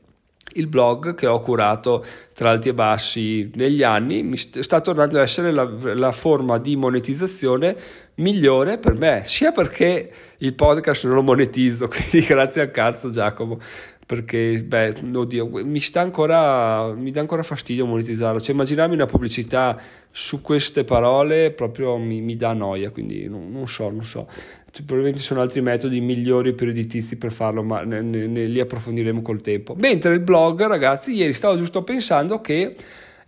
il 0.53 0.67
blog 0.67 1.15
che 1.15 1.27
ho 1.27 1.39
curato 1.41 2.03
tra 2.33 2.49
alti 2.49 2.69
e 2.69 2.73
bassi 2.73 3.51
negli 3.55 3.83
anni. 3.83 4.31
Sta 4.35 4.81
tornando 4.81 5.19
a 5.19 5.21
essere 5.21 5.51
la, 5.51 5.69
la, 5.93 6.11
forma 6.11 6.57
di 6.57 6.75
monetizzazione 6.75 7.75
migliore 8.15 8.77
per 8.77 8.97
me, 8.97 9.23
sia 9.25 9.51
perché 9.51 10.11
il 10.37 10.53
podcast 10.53 11.05
non 11.05 11.15
lo 11.15 11.23
monetizzo, 11.23 11.87
quindi 11.89 12.25
grazie 12.25 12.61
al 12.61 12.71
cazzo 12.71 13.09
Giacomo, 13.09 13.59
perché 14.05 14.63
beh, 14.65 14.95
oddio, 15.13 15.47
mi, 15.63 15.79
sta 15.79 16.01
ancora, 16.01 16.93
mi 16.93 17.11
dà 17.11 17.19
ancora 17.19 17.43
fastidio 17.43 17.85
monetizzarlo, 17.85 18.41
cioè 18.41 18.55
immaginarmi 18.55 18.95
una 18.95 19.05
pubblicità 19.05 19.79
su 20.11 20.41
queste 20.41 20.83
parole 20.83 21.51
proprio 21.51 21.97
mi, 21.97 22.19
mi 22.19 22.35
dà 22.35 22.53
noia, 22.53 22.89
quindi 22.89 23.27
non, 23.27 23.51
non 23.51 23.67
so, 23.67 23.89
non 23.89 24.03
so 24.03 24.27
probabilmente 24.71 25.19
ci 25.19 25.25
sono 25.25 25.41
altri 25.41 25.61
metodi 25.61 25.99
migliori 25.99 26.53
per 26.53 26.69
editizi 26.69 27.17
per 27.17 27.31
farlo, 27.31 27.63
ma 27.63 27.81
ne, 27.81 28.01
ne, 28.01 28.27
ne, 28.27 28.45
li 28.45 28.59
approfondiremo 28.59 29.21
col 29.21 29.41
tempo. 29.41 29.75
Mentre 29.77 30.13
il 30.13 30.19
blog, 30.19 30.65
ragazzi, 30.65 31.13
ieri 31.13 31.33
stavo 31.33 31.57
giusto 31.57 31.83
pensando 31.83 32.41
che 32.41 32.75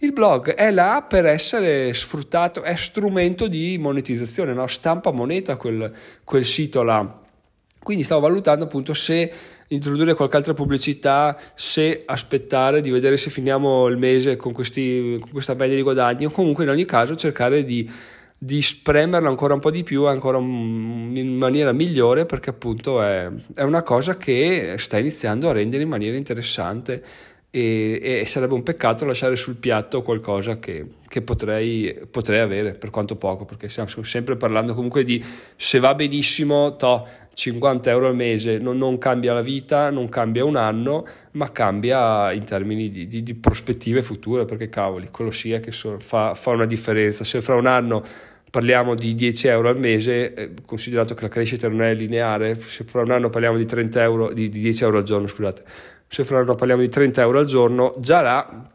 il 0.03 0.13
blog 0.13 0.53
è 0.53 0.71
là 0.71 1.05
per 1.07 1.25
essere 1.25 1.93
sfruttato, 1.93 2.63
è 2.63 2.75
strumento 2.75 3.48
di 3.48 3.77
monetizzazione, 3.77 4.53
no? 4.53 4.65
stampa 4.67 5.12
moneta 5.12 5.57
quel, 5.57 5.91
quel 6.24 6.45
sito 6.45 6.81
là. 6.81 7.19
Quindi 7.83 8.03
stavo 8.03 8.21
valutando 8.21 8.65
appunto 8.65 8.93
se 8.93 9.31
introdurre 9.67 10.13
qualche 10.13 10.38
altra 10.38 10.53
pubblicità, 10.53 11.38
se 11.55 12.03
aspettare 12.05 12.81
di 12.81 12.89
vedere 12.91 13.17
se 13.17 13.29
finiamo 13.29 13.88
il 13.88 13.98
mese 13.98 14.36
con, 14.36 14.53
questi, 14.53 15.17
con 15.19 15.31
questa 15.31 15.53
media 15.53 15.75
di 15.75 15.81
guadagni 15.81 16.25
o 16.25 16.29
comunque 16.29 16.63
in 16.63 16.69
ogni 16.69 16.86
caso 16.86 17.15
cercare 17.15 17.63
di 17.63 17.89
di 18.43 18.60
spremerlo 18.63 19.29
ancora 19.29 19.53
un 19.53 19.60
po' 19.60 19.69
di 19.69 19.83
più, 19.83 20.05
ancora 20.07 20.39
in 20.39 21.36
maniera 21.38 21.71
migliore, 21.74 22.25
perché 22.25 22.50
appunto 22.50 23.00
è, 23.00 23.29
è 23.53 23.62
una 23.62 23.83
cosa 23.83 24.17
che 24.17 24.77
sta 24.79 24.98
iniziando 24.98 25.48
a 25.48 25.51
rendere 25.51 25.83
in 25.83 25.89
maniera 25.89 26.17
interessante 26.17 27.03
e, 27.51 28.00
e, 28.01 28.25
sarebbe 28.25 28.55
un 28.55 28.63
peccato 28.63 29.05
lasciare 29.05 29.36
sul 29.36 29.57
piatto 29.57 30.01
qualcosa 30.01 30.57
che, 30.57 30.88
che 31.07 31.21
potrei, 31.21 31.95
potrei, 32.10 32.39
avere, 32.39 32.71
per 32.71 32.89
quanto 32.89 33.15
poco, 33.15 33.45
perché 33.45 33.69
stiamo 33.69 33.89
sempre 34.01 34.36
parlando 34.36 34.74
comunque 34.74 35.03
di 35.03 35.24
se 35.55 35.77
va 35.77 35.93
benissimo, 35.93 36.75
to, 36.77 37.07
50 37.33 37.89
euro 37.91 38.07
al 38.07 38.15
mese 38.15 38.57
non, 38.57 38.77
non, 38.77 38.98
cambia 38.98 39.33
la 39.33 39.41
vita, 39.41 39.91
non 39.91 40.10
cambia 40.10 40.43
un 40.43 40.55
anno, 40.55 41.05
ma 41.33 41.51
cambia 41.51 42.31
in 42.31 42.43
termini 42.43 42.89
di, 42.89 43.07
di, 43.07 43.21
di 43.21 43.33
prospettive 43.36 44.01
future, 44.01 44.45
perché 44.45 44.67
cavoli, 44.67 45.10
quello 45.12 45.29
è 45.31 45.60
che 45.60 45.71
so, 45.71 46.00
fa, 46.00 46.33
fa 46.33 46.50
una 46.50 46.65
differenza. 46.65 47.24
Se 47.24 47.39
fra 47.41 47.53
un 47.53 47.67
anno 47.67 48.03
parliamo 48.51 48.96
di 48.96 49.15
10 49.15 49.48
euro 49.48 49.70
al 49.70 49.79
mese, 49.79 50.34
eh, 50.34 50.51
considerato 50.65 51.15
che 51.15 51.22
la 51.22 51.29
crescita 51.29 51.70
non 51.70 51.81
è 51.81 51.93
lineare, 51.96 52.53
se 52.53 52.84
fra 52.84 53.01
un 53.01 53.10
anno 53.10 53.29
parliamo 53.29 53.58
di 53.58 53.65
30 53.65 54.03
euro, 54.03 54.34
di, 54.34 54.50
di 54.50 54.60
10 54.60 54.84
euro 54.84 54.98
al 54.98 55.03
giorno, 55.03 55.25
scusate, 55.25 55.63
se 56.08 56.25
fra 56.25 56.36
un 56.36 56.41
anno 56.43 56.55
parliamo 56.55 56.81
di 56.81 56.89
30 56.89 57.22
euro 57.22 57.39
al 57.39 57.46
giorno, 57.46 57.96
già 57.98 58.22
là 58.22 58.70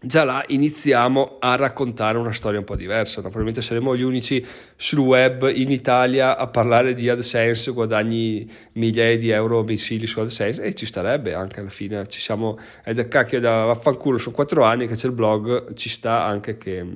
già 0.00 0.22
là 0.22 0.44
iniziamo 0.46 1.38
a 1.40 1.56
raccontare 1.56 2.18
una 2.18 2.32
storia 2.32 2.58
un 2.58 2.64
po' 2.64 2.76
diversa. 2.76 3.16
No? 3.16 3.22
Probabilmente 3.28 3.62
saremo 3.62 3.96
gli 3.96 4.02
unici 4.02 4.44
sul 4.76 5.00
web 5.00 5.50
in 5.52 5.70
Italia 5.70 6.36
a 6.36 6.46
parlare 6.46 6.94
di 6.94 7.08
AdSense, 7.08 7.72
guadagni 7.72 8.48
migliaia 8.72 9.18
di 9.18 9.30
euro 9.30 9.62
mensili 9.64 10.06
su 10.06 10.20
AdSense 10.20 10.62
e 10.62 10.74
ci 10.74 10.86
starebbe 10.86 11.34
anche 11.34 11.60
alla 11.60 11.68
fine. 11.68 12.06
Ci 12.06 12.20
siamo, 12.20 12.58
è 12.84 12.92
da 12.92 13.08
cacchio 13.08 13.40
da 13.40 13.64
vaffanculo, 13.64 14.18
sono 14.18 14.34
quattro 14.34 14.62
anni 14.62 14.86
che 14.86 14.94
c'è 14.94 15.06
il 15.06 15.14
blog, 15.14 15.74
ci 15.74 15.88
sta 15.88 16.24
anche 16.24 16.56
che, 16.56 16.86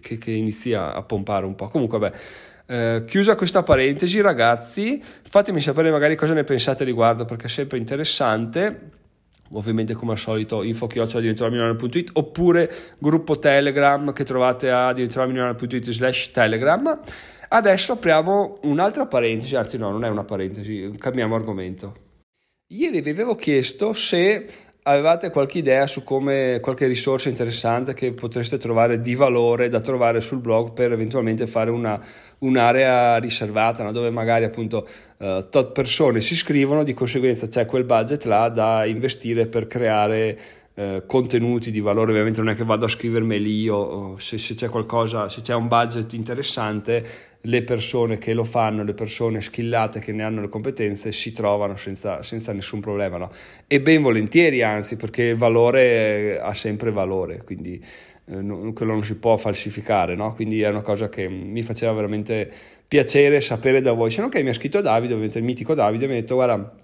che, 0.00 0.18
che 0.18 0.30
inizi 0.32 0.74
a 0.74 1.02
pompare 1.02 1.46
un 1.46 1.54
po'. 1.54 1.68
Comunque, 1.68 1.98
vabbè. 1.98 2.18
Eh, 2.66 3.04
chiusa 3.04 3.34
questa 3.34 3.64
parentesi, 3.64 4.20
ragazzi, 4.20 5.02
fatemi 5.02 5.60
sapere 5.60 5.90
magari 5.90 6.14
cosa 6.14 6.34
ne 6.34 6.44
pensate 6.44 6.84
riguardo 6.84 7.24
perché 7.24 7.46
è 7.46 7.48
sempre 7.48 7.78
interessante 7.78 8.98
ovviamente 9.52 9.94
come 9.94 10.12
al 10.12 10.18
solito 10.18 10.62
info 10.62 10.86
chiocciola 10.86 11.20
diventeròmilionario.it 11.20 12.10
oppure 12.14 12.70
gruppo 12.98 13.38
telegram 13.38 14.12
che 14.12 14.24
trovate 14.24 14.70
a 14.70 14.92
diventeròmilionario.it 14.92 15.90
slash 15.90 16.30
telegram. 16.30 17.00
Adesso 17.48 17.92
apriamo 17.92 18.60
un'altra 18.62 19.06
parentesi 19.06 19.56
anzi 19.56 19.76
no 19.76 19.90
non 19.90 20.04
è 20.04 20.08
una 20.08 20.24
parentesi 20.24 20.94
cambiamo 20.98 21.34
argomento. 21.34 22.08
Ieri 22.68 23.00
vi 23.00 23.10
avevo 23.10 23.34
chiesto 23.34 23.92
se 23.92 24.46
avevate 24.92 25.30
qualche 25.30 25.58
idea 25.58 25.86
su 25.86 26.04
come 26.04 26.58
qualche 26.60 26.86
risorsa 26.86 27.28
interessante 27.28 27.94
che 27.94 28.12
potreste 28.12 28.58
trovare 28.58 29.00
di 29.00 29.14
valore 29.14 29.68
da 29.68 29.80
trovare 29.80 30.20
sul 30.20 30.38
blog 30.38 30.72
per 30.72 30.92
eventualmente 30.92 31.46
fare 31.46 31.70
una, 31.70 32.00
un'area 32.38 33.16
riservata 33.18 33.82
no? 33.82 33.92
dove 33.92 34.10
magari 34.10 34.44
appunto 34.44 34.86
uh, 35.18 35.48
tot 35.48 35.72
persone 35.72 36.20
si 36.20 36.32
iscrivono 36.32 36.82
di 36.82 36.94
conseguenza 36.94 37.46
c'è 37.46 37.66
quel 37.66 37.84
budget 37.84 38.24
là 38.24 38.48
da 38.48 38.84
investire 38.84 39.46
per 39.46 39.66
creare 39.66 40.38
uh, 40.74 41.02
contenuti 41.06 41.70
di 41.70 41.80
valore 41.80 42.10
ovviamente 42.10 42.40
non 42.40 42.50
è 42.50 42.54
che 42.54 42.64
vado 42.64 42.84
a 42.84 42.88
scrivermeli 42.88 43.60
io 43.60 44.16
se, 44.18 44.38
se 44.38 44.54
c'è 44.54 44.68
qualcosa 44.68 45.28
se 45.28 45.40
c'è 45.40 45.54
un 45.54 45.68
budget 45.68 46.12
interessante 46.12 47.29
le 47.42 47.62
persone 47.62 48.18
che 48.18 48.34
lo 48.34 48.44
fanno, 48.44 48.84
le 48.84 48.92
persone 48.92 49.40
skillate 49.40 50.00
che 50.00 50.12
ne 50.12 50.22
hanno 50.22 50.42
le 50.42 50.48
competenze 50.48 51.10
si 51.12 51.32
trovano 51.32 51.76
senza, 51.76 52.22
senza 52.22 52.52
nessun 52.52 52.80
problema. 52.80 53.16
No? 53.16 53.30
E 53.66 53.80
ben 53.80 54.02
volentieri, 54.02 54.62
anzi, 54.62 54.96
perché 54.96 55.22
il 55.22 55.36
valore 55.36 56.38
ha 56.38 56.52
sempre 56.52 56.90
valore, 56.90 57.42
quindi 57.44 57.82
eh, 58.26 58.40
non, 58.42 58.72
quello 58.72 58.92
non 58.92 59.04
si 59.04 59.16
può 59.16 59.36
falsificare, 59.36 60.14
no? 60.14 60.34
quindi 60.34 60.60
è 60.60 60.68
una 60.68 60.82
cosa 60.82 61.08
che 61.08 61.28
mi 61.28 61.62
faceva 61.62 61.92
veramente 61.92 62.50
piacere 62.86 63.40
sapere 63.40 63.80
da 63.80 63.92
voi. 63.92 64.10
Se 64.10 64.20
non 64.20 64.28
che 64.28 64.42
mi 64.42 64.50
ha 64.50 64.54
scritto 64.54 64.80
Davide, 64.80 65.12
ovviamente 65.12 65.38
il 65.38 65.44
mitico 65.44 65.74
Davide, 65.74 66.06
mi 66.06 66.12
ha 66.12 66.16
detto 66.16 66.34
guarda, 66.34 66.76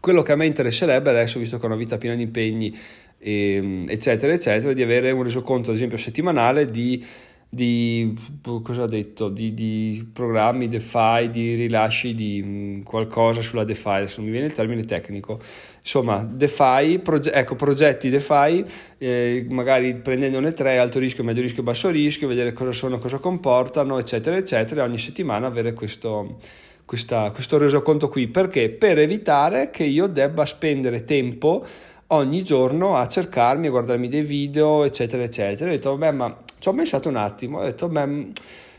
quello 0.00 0.22
che 0.22 0.32
a 0.32 0.36
me 0.36 0.46
interesserebbe 0.46 1.10
adesso, 1.10 1.38
visto 1.38 1.58
che 1.58 1.64
ho 1.64 1.68
una 1.68 1.76
vita 1.76 1.98
piena 1.98 2.16
di 2.16 2.22
impegni, 2.22 2.74
e, 3.18 3.54
ehm, 3.54 3.86
eccetera, 3.88 4.32
eccetera, 4.32 4.72
di 4.72 4.82
avere 4.82 5.10
un 5.10 5.22
resoconto, 5.22 5.70
ad 5.70 5.76
esempio, 5.76 5.98
settimanale 5.98 6.64
di 6.64 7.04
di, 7.52 8.16
cosa 8.62 8.82
ho 8.82 8.86
detto, 8.86 9.28
di, 9.28 9.52
di 9.52 10.08
programmi 10.12 10.68
DeFi, 10.68 11.30
di 11.30 11.56
rilasci 11.56 12.14
di 12.14 12.40
mh, 12.40 12.82
qualcosa 12.84 13.42
sulla 13.42 13.64
DeFi, 13.64 13.88
adesso 13.88 14.22
mi 14.22 14.30
viene 14.30 14.46
il 14.46 14.52
termine 14.52 14.84
tecnico, 14.84 15.40
insomma 15.80 16.22
DeFi, 16.22 17.00
proge- 17.00 17.32
ecco 17.32 17.56
progetti 17.56 18.08
DeFi, 18.08 18.64
eh, 18.98 19.46
magari 19.50 19.94
prendendone 19.94 20.52
tre, 20.52 20.78
alto 20.78 21.00
rischio, 21.00 21.24
medio 21.24 21.42
rischio, 21.42 21.64
basso 21.64 21.88
rischio, 21.88 22.28
vedere 22.28 22.52
cosa 22.52 22.70
sono, 22.70 23.00
cosa 23.00 23.18
comportano, 23.18 23.98
eccetera, 23.98 24.36
eccetera, 24.36 24.82
e 24.82 24.84
ogni 24.86 24.98
settimana 24.98 25.48
avere 25.48 25.74
questo, 25.74 26.38
questa, 26.84 27.32
questo 27.32 27.58
resoconto 27.58 28.08
qui, 28.08 28.28
perché? 28.28 28.70
Per 28.70 28.96
evitare 28.96 29.70
che 29.70 29.82
io 29.82 30.06
debba 30.06 30.46
spendere 30.46 31.02
tempo 31.02 31.66
ogni 32.10 32.42
giorno 32.42 32.96
a 32.96 33.06
cercarmi, 33.06 33.66
a 33.66 33.70
guardarmi 33.70 34.08
dei 34.08 34.22
video, 34.22 34.84
eccetera, 34.84 35.22
eccetera. 35.22 35.70
Ho 35.70 35.72
detto, 35.72 35.96
vabbè, 35.96 36.12
ma 36.12 36.36
ci 36.58 36.68
ho 36.68 36.72
pensato 36.72 37.08
un 37.08 37.16
attimo, 37.16 37.58
ho 37.58 37.64
detto, 37.64 37.88
beh, 37.88 38.26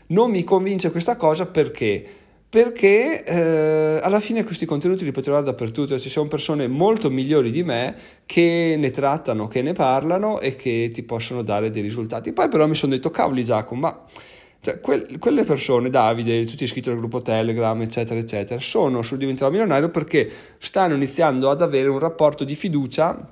non 0.08 0.30
mi 0.30 0.44
convince 0.44 0.90
questa 0.90 1.16
cosa 1.16 1.46
perché? 1.46 2.04
Perché 2.48 3.24
eh, 3.24 4.00
alla 4.02 4.20
fine 4.20 4.44
questi 4.44 4.66
contenuti 4.66 5.04
li 5.04 5.10
puoi 5.10 5.24
trovare 5.24 5.44
dappertutto, 5.46 5.98
ci 5.98 6.10
sono 6.10 6.28
persone 6.28 6.68
molto 6.68 7.08
migliori 7.08 7.50
di 7.50 7.62
me 7.62 7.94
che 8.26 8.74
ne 8.76 8.90
trattano, 8.90 9.48
che 9.48 9.62
ne 9.62 9.72
parlano 9.72 10.38
e 10.38 10.54
che 10.54 10.90
ti 10.92 11.02
possono 11.02 11.42
dare 11.42 11.70
dei 11.70 11.80
risultati. 11.80 12.32
Poi 12.34 12.48
però 12.48 12.66
mi 12.66 12.74
sono 12.74 12.92
detto, 12.92 13.10
cavoli 13.10 13.42
Giacomo, 13.42 13.80
ma 13.80 14.04
cioè, 14.62 14.78
que- 14.78 15.18
quelle 15.18 15.42
persone, 15.42 15.90
Davide, 15.90 16.46
tutti 16.46 16.62
iscritti 16.62 16.88
al 16.88 16.96
gruppo 16.96 17.20
Telegram, 17.20 17.80
eccetera, 17.82 18.20
eccetera, 18.20 18.60
sono 18.60 19.02
sul 19.02 19.18
diventato 19.18 19.50
milionario 19.50 19.88
perché 19.88 20.30
stanno 20.58 20.94
iniziando 20.94 21.50
ad 21.50 21.62
avere 21.62 21.88
un 21.88 21.98
rapporto 21.98 22.44
di 22.44 22.54
fiducia 22.54 23.28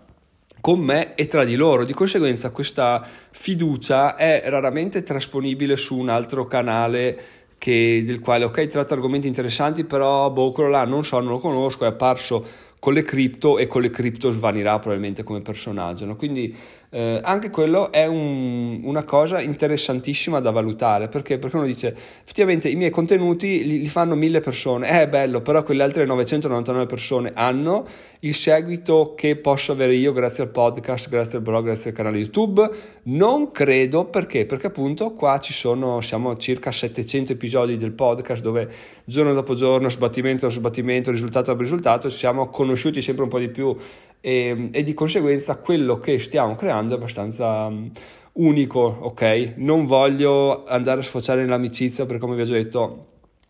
con 0.61 0.81
me 0.81 1.15
e 1.15 1.29
tra 1.29 1.45
di 1.45 1.55
loro. 1.55 1.85
Di 1.85 1.93
conseguenza 1.93 2.51
questa 2.51 3.07
fiducia 3.31 4.17
è 4.17 4.43
raramente 4.47 5.05
trasponibile 5.05 5.77
su 5.77 5.97
un 5.97 6.09
altro 6.09 6.49
canale 6.49 7.19
che, 7.59 8.03
del 8.05 8.19
quale, 8.19 8.45
ok, 8.47 8.67
tratta 8.67 8.95
argomenti 8.95 9.29
interessanti, 9.29 9.85
però 9.85 10.31
boh, 10.31 10.51
quello 10.51 10.71
là 10.71 10.85
non 10.85 11.05
so, 11.05 11.21
non 11.21 11.31
lo 11.31 11.39
conosco, 11.39 11.85
è 11.85 11.89
apparso 11.89 12.45
con 12.81 12.95
le 12.95 13.03
cripto 13.03 13.59
e 13.59 13.67
con 13.67 13.83
le 13.83 13.91
cripto 13.91 14.33
svanirà 14.33 14.79
probabilmente 14.79 15.23
come 15.23 15.43
personaggio. 15.43 16.07
No? 16.07 16.17
Quindi 16.17 16.57
eh, 16.89 17.21
anche 17.23 17.51
quello 17.51 17.93
è 17.93 18.07
un, 18.07 18.81
una 18.83 19.05
cosa 19.05 19.41
interessantissima 19.41 20.41
da 20.41 20.51
valutare 20.51 21.09
perché? 21.09 21.39
perché 21.39 21.57
uno 21.57 21.67
dice 21.67 21.95
effettivamente 21.95 22.69
i 22.69 22.75
miei 22.75 22.91
contenuti 22.91 23.65
li, 23.65 23.81
li, 23.81 23.87
fanno 23.87 24.17
mille 24.17 24.41
persone, 24.41 24.89
è 24.89 25.07
bello, 25.07 25.43
però 25.43 25.63
quelle 25.63 25.83
altre 25.83 26.05
999 26.07 26.87
persone 26.87 27.33
hanno 27.35 27.87
il 28.21 28.35
seguito 28.35 29.15
che 29.15 29.37
posso 29.37 29.73
avere 29.73 29.95
io 29.95 30.13
grazie 30.13 30.45
al 30.45 30.51
podcast, 30.51 31.09
grazie 31.11 31.39
al 31.39 31.45
blog, 31.45 31.65
grazie 31.65 31.91
al 31.91 31.97
canale 31.97 32.19
YouTube. 32.19 32.69
Non 33.03 33.53
credo 33.53 34.07
perché? 34.07 34.47
Perché 34.47 34.69
appunto 34.69 35.13
qua 35.13 35.39
ci 35.39 35.53
sono, 35.53 36.01
siamo 36.01 36.37
circa 36.39 36.73
700 36.73 37.33
episodi 37.33 37.77
del 37.77 37.93
podcast 37.93 38.43
dove 38.43 38.69
giorno 39.05 39.33
dopo 39.35 39.55
giorno, 39.55 39.89
sbattimento 39.91 40.47
dopo 40.47 40.59
sbattimento, 40.59 41.11
risultato 41.11 41.51
dopo 41.51 41.63
risultato, 41.63 42.09
siamo 42.09 42.49
conosciuti 42.71 43.03
sempre 43.03 43.25
un 43.25 43.31
po' 43.31 43.39
di 43.39 43.49
più 43.49 43.77
e, 44.21 44.69
e 44.73 44.83
di 44.83 44.95
conseguenza 44.95 45.57
quello 45.57 45.99
che 45.99 46.19
stiamo 46.19 46.55
creando 46.55 46.95
è 46.95 46.97
abbastanza 46.97 47.67
um, 47.67 47.91
unico, 48.35 48.99
ok? 49.01 49.55
Non 49.57 49.87
voglio 49.87 50.65
andare 50.65 51.01
a 51.01 51.03
sfociare 51.03 51.43
nell'amicizia 51.43 52.07
perché 52.07 52.21
come 52.21 52.37
vi 52.37 52.43
ho 52.43 52.45
già 52.45 52.53
detto 52.53 53.07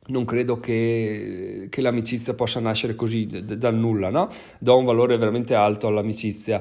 non 0.06 0.24
credo 0.24 0.58
che, 0.58 1.66
che 1.68 1.80
l'amicizia 1.82 2.34
possa 2.34 2.58
nascere 2.58 2.94
così 2.94 3.26
d- 3.26 3.54
dal 3.54 3.74
nulla, 3.76 4.10
no? 4.10 4.28
Do 4.58 4.78
un 4.78 4.84
valore 4.84 5.16
veramente 5.18 5.54
alto 5.54 5.86
all'amicizia 5.86 6.60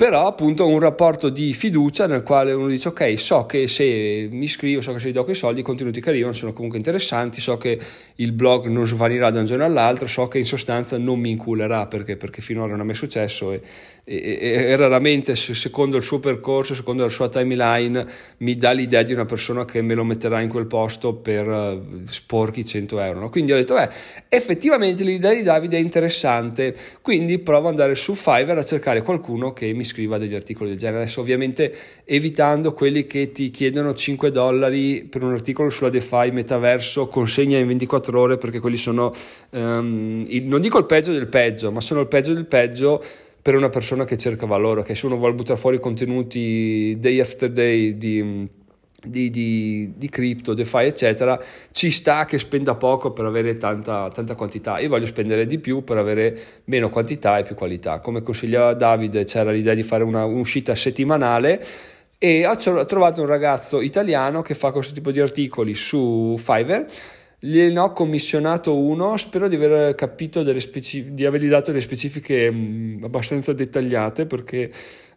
però 0.00 0.26
appunto 0.26 0.66
un 0.66 0.80
rapporto 0.80 1.28
di 1.28 1.52
fiducia 1.52 2.06
nel 2.06 2.22
quale 2.22 2.52
uno 2.52 2.68
dice 2.68 2.88
ok 2.88 3.18
so 3.18 3.44
che 3.44 3.68
se 3.68 4.28
mi 4.30 4.44
iscrivo 4.44 4.80
so 4.80 4.94
che 4.94 4.98
se 4.98 5.10
gli 5.10 5.12
do 5.12 5.24
quei 5.24 5.34
soldi 5.34 5.60
i 5.60 5.62
contenuti 5.62 6.00
che 6.00 6.08
arrivano 6.08 6.32
sono 6.32 6.54
comunque 6.54 6.78
interessanti 6.78 7.38
so 7.42 7.58
che 7.58 7.78
il 8.14 8.32
blog 8.32 8.64
non 8.68 8.86
svanirà 8.86 9.28
da 9.28 9.40
un 9.40 9.44
giorno 9.44 9.66
all'altro 9.66 10.06
so 10.06 10.26
che 10.26 10.38
in 10.38 10.46
sostanza 10.46 10.96
non 10.96 11.18
mi 11.18 11.32
inculerà 11.32 11.86
perché, 11.86 12.16
perché 12.16 12.40
finora 12.40 12.70
non 12.70 12.80
è 12.80 12.84
mai 12.84 12.94
successo 12.94 13.52
e, 13.52 13.60
e, 14.04 14.38
e, 14.40 14.76
raramente 14.76 15.36
secondo 15.36 15.98
il 15.98 16.02
suo 16.02 16.18
percorso 16.18 16.74
secondo 16.74 17.02
la 17.02 17.10
sua 17.10 17.28
timeline 17.28 18.06
mi 18.38 18.56
dà 18.56 18.72
l'idea 18.72 19.02
di 19.02 19.12
una 19.12 19.26
persona 19.26 19.66
che 19.66 19.82
me 19.82 19.92
lo 19.92 20.04
metterà 20.04 20.40
in 20.40 20.48
quel 20.48 20.66
posto 20.66 21.12
per 21.12 21.46
uh, 21.46 22.02
sporchi 22.06 22.64
100 22.64 23.00
euro 23.00 23.20
no? 23.20 23.28
quindi 23.28 23.52
ho 23.52 23.56
detto 23.56 23.74
beh 23.74 23.90
effettivamente 24.30 25.04
l'idea 25.04 25.34
di 25.34 25.42
Davide 25.42 25.76
è 25.76 25.80
interessante 25.80 26.74
quindi 27.02 27.38
provo 27.38 27.66
ad 27.66 27.74
andare 27.74 27.94
su 27.94 28.14
Fiverr 28.14 28.56
a 28.56 28.64
cercare 28.64 29.02
qualcuno 29.02 29.52
che 29.52 29.74
mi 29.74 29.84
scriva 29.90 30.18
degli 30.18 30.34
articoli 30.34 30.70
del 30.70 30.78
genere. 30.78 31.02
Adesso 31.02 31.20
ovviamente 31.20 31.74
evitando 32.04 32.72
quelli 32.72 33.06
che 33.06 33.32
ti 33.32 33.50
chiedono 33.50 33.92
5 33.92 34.30
dollari 34.30 35.04
per 35.04 35.22
un 35.22 35.32
articolo 35.32 35.68
sulla 35.68 35.90
DeFi 35.90 36.30
metaverso, 36.30 37.08
consegna 37.08 37.58
in 37.58 37.66
24 37.66 38.20
ore 38.20 38.38
perché 38.38 38.60
quelli 38.60 38.76
sono, 38.76 39.12
um, 39.50 40.24
il, 40.28 40.44
non 40.44 40.60
dico 40.60 40.78
il 40.78 40.86
peggio 40.86 41.12
del 41.12 41.26
peggio, 41.26 41.72
ma 41.72 41.80
sono 41.80 42.00
il 42.00 42.06
peggio 42.06 42.32
del 42.32 42.46
peggio 42.46 43.02
per 43.42 43.56
una 43.56 43.68
persona 43.68 44.04
che 44.04 44.16
cerca 44.16 44.46
valore, 44.46 44.82
che 44.82 44.94
se 44.94 45.06
uno 45.06 45.16
vuole 45.16 45.34
buttare 45.34 45.58
fuori 45.58 45.80
contenuti 45.80 46.96
day 46.98 47.20
after 47.20 47.50
day 47.50 47.96
di 47.96 48.48
di, 49.04 49.30
di, 49.30 49.92
di 49.96 50.08
cripto, 50.08 50.54
DeFi, 50.54 50.84
eccetera, 50.84 51.40
ci 51.72 51.90
sta 51.90 52.24
che 52.24 52.38
spenda 52.38 52.74
poco 52.74 53.12
per 53.12 53.24
avere 53.24 53.56
tanta, 53.56 54.10
tanta, 54.12 54.34
quantità. 54.34 54.78
Io 54.78 54.88
voglio 54.88 55.06
spendere 55.06 55.46
di 55.46 55.58
più 55.58 55.84
per 55.84 55.96
avere 55.96 56.38
meno 56.64 56.90
quantità 56.90 57.38
e 57.38 57.42
più 57.42 57.54
qualità. 57.54 58.00
Come 58.00 58.22
consigliava 58.22 58.74
Davide, 58.74 59.24
c'era 59.24 59.50
l'idea 59.50 59.74
di 59.74 59.82
fare 59.82 60.04
una, 60.04 60.24
un'uscita 60.24 60.74
settimanale 60.74 61.64
e 62.18 62.46
ho 62.46 62.84
trovato 62.84 63.22
un 63.22 63.26
ragazzo 63.26 63.80
italiano 63.80 64.42
che 64.42 64.54
fa 64.54 64.72
questo 64.72 64.92
tipo 64.92 65.10
di 65.10 65.20
articoli 65.20 65.74
su 65.74 66.34
Fiverr. 66.36 66.84
Gliene 67.42 67.78
ho 67.78 67.94
commissionato 67.94 68.76
uno, 68.76 69.16
spero 69.16 69.48
di 69.48 69.56
aver 69.56 69.94
capito 69.94 70.42
specifiche, 70.60 71.14
di 71.14 71.24
avergli 71.24 71.48
dato 71.48 71.70
delle 71.70 71.82
specifiche 71.82 72.50
mh, 72.50 73.00
abbastanza 73.04 73.54
dettagliate 73.54 74.26
perché 74.26 74.70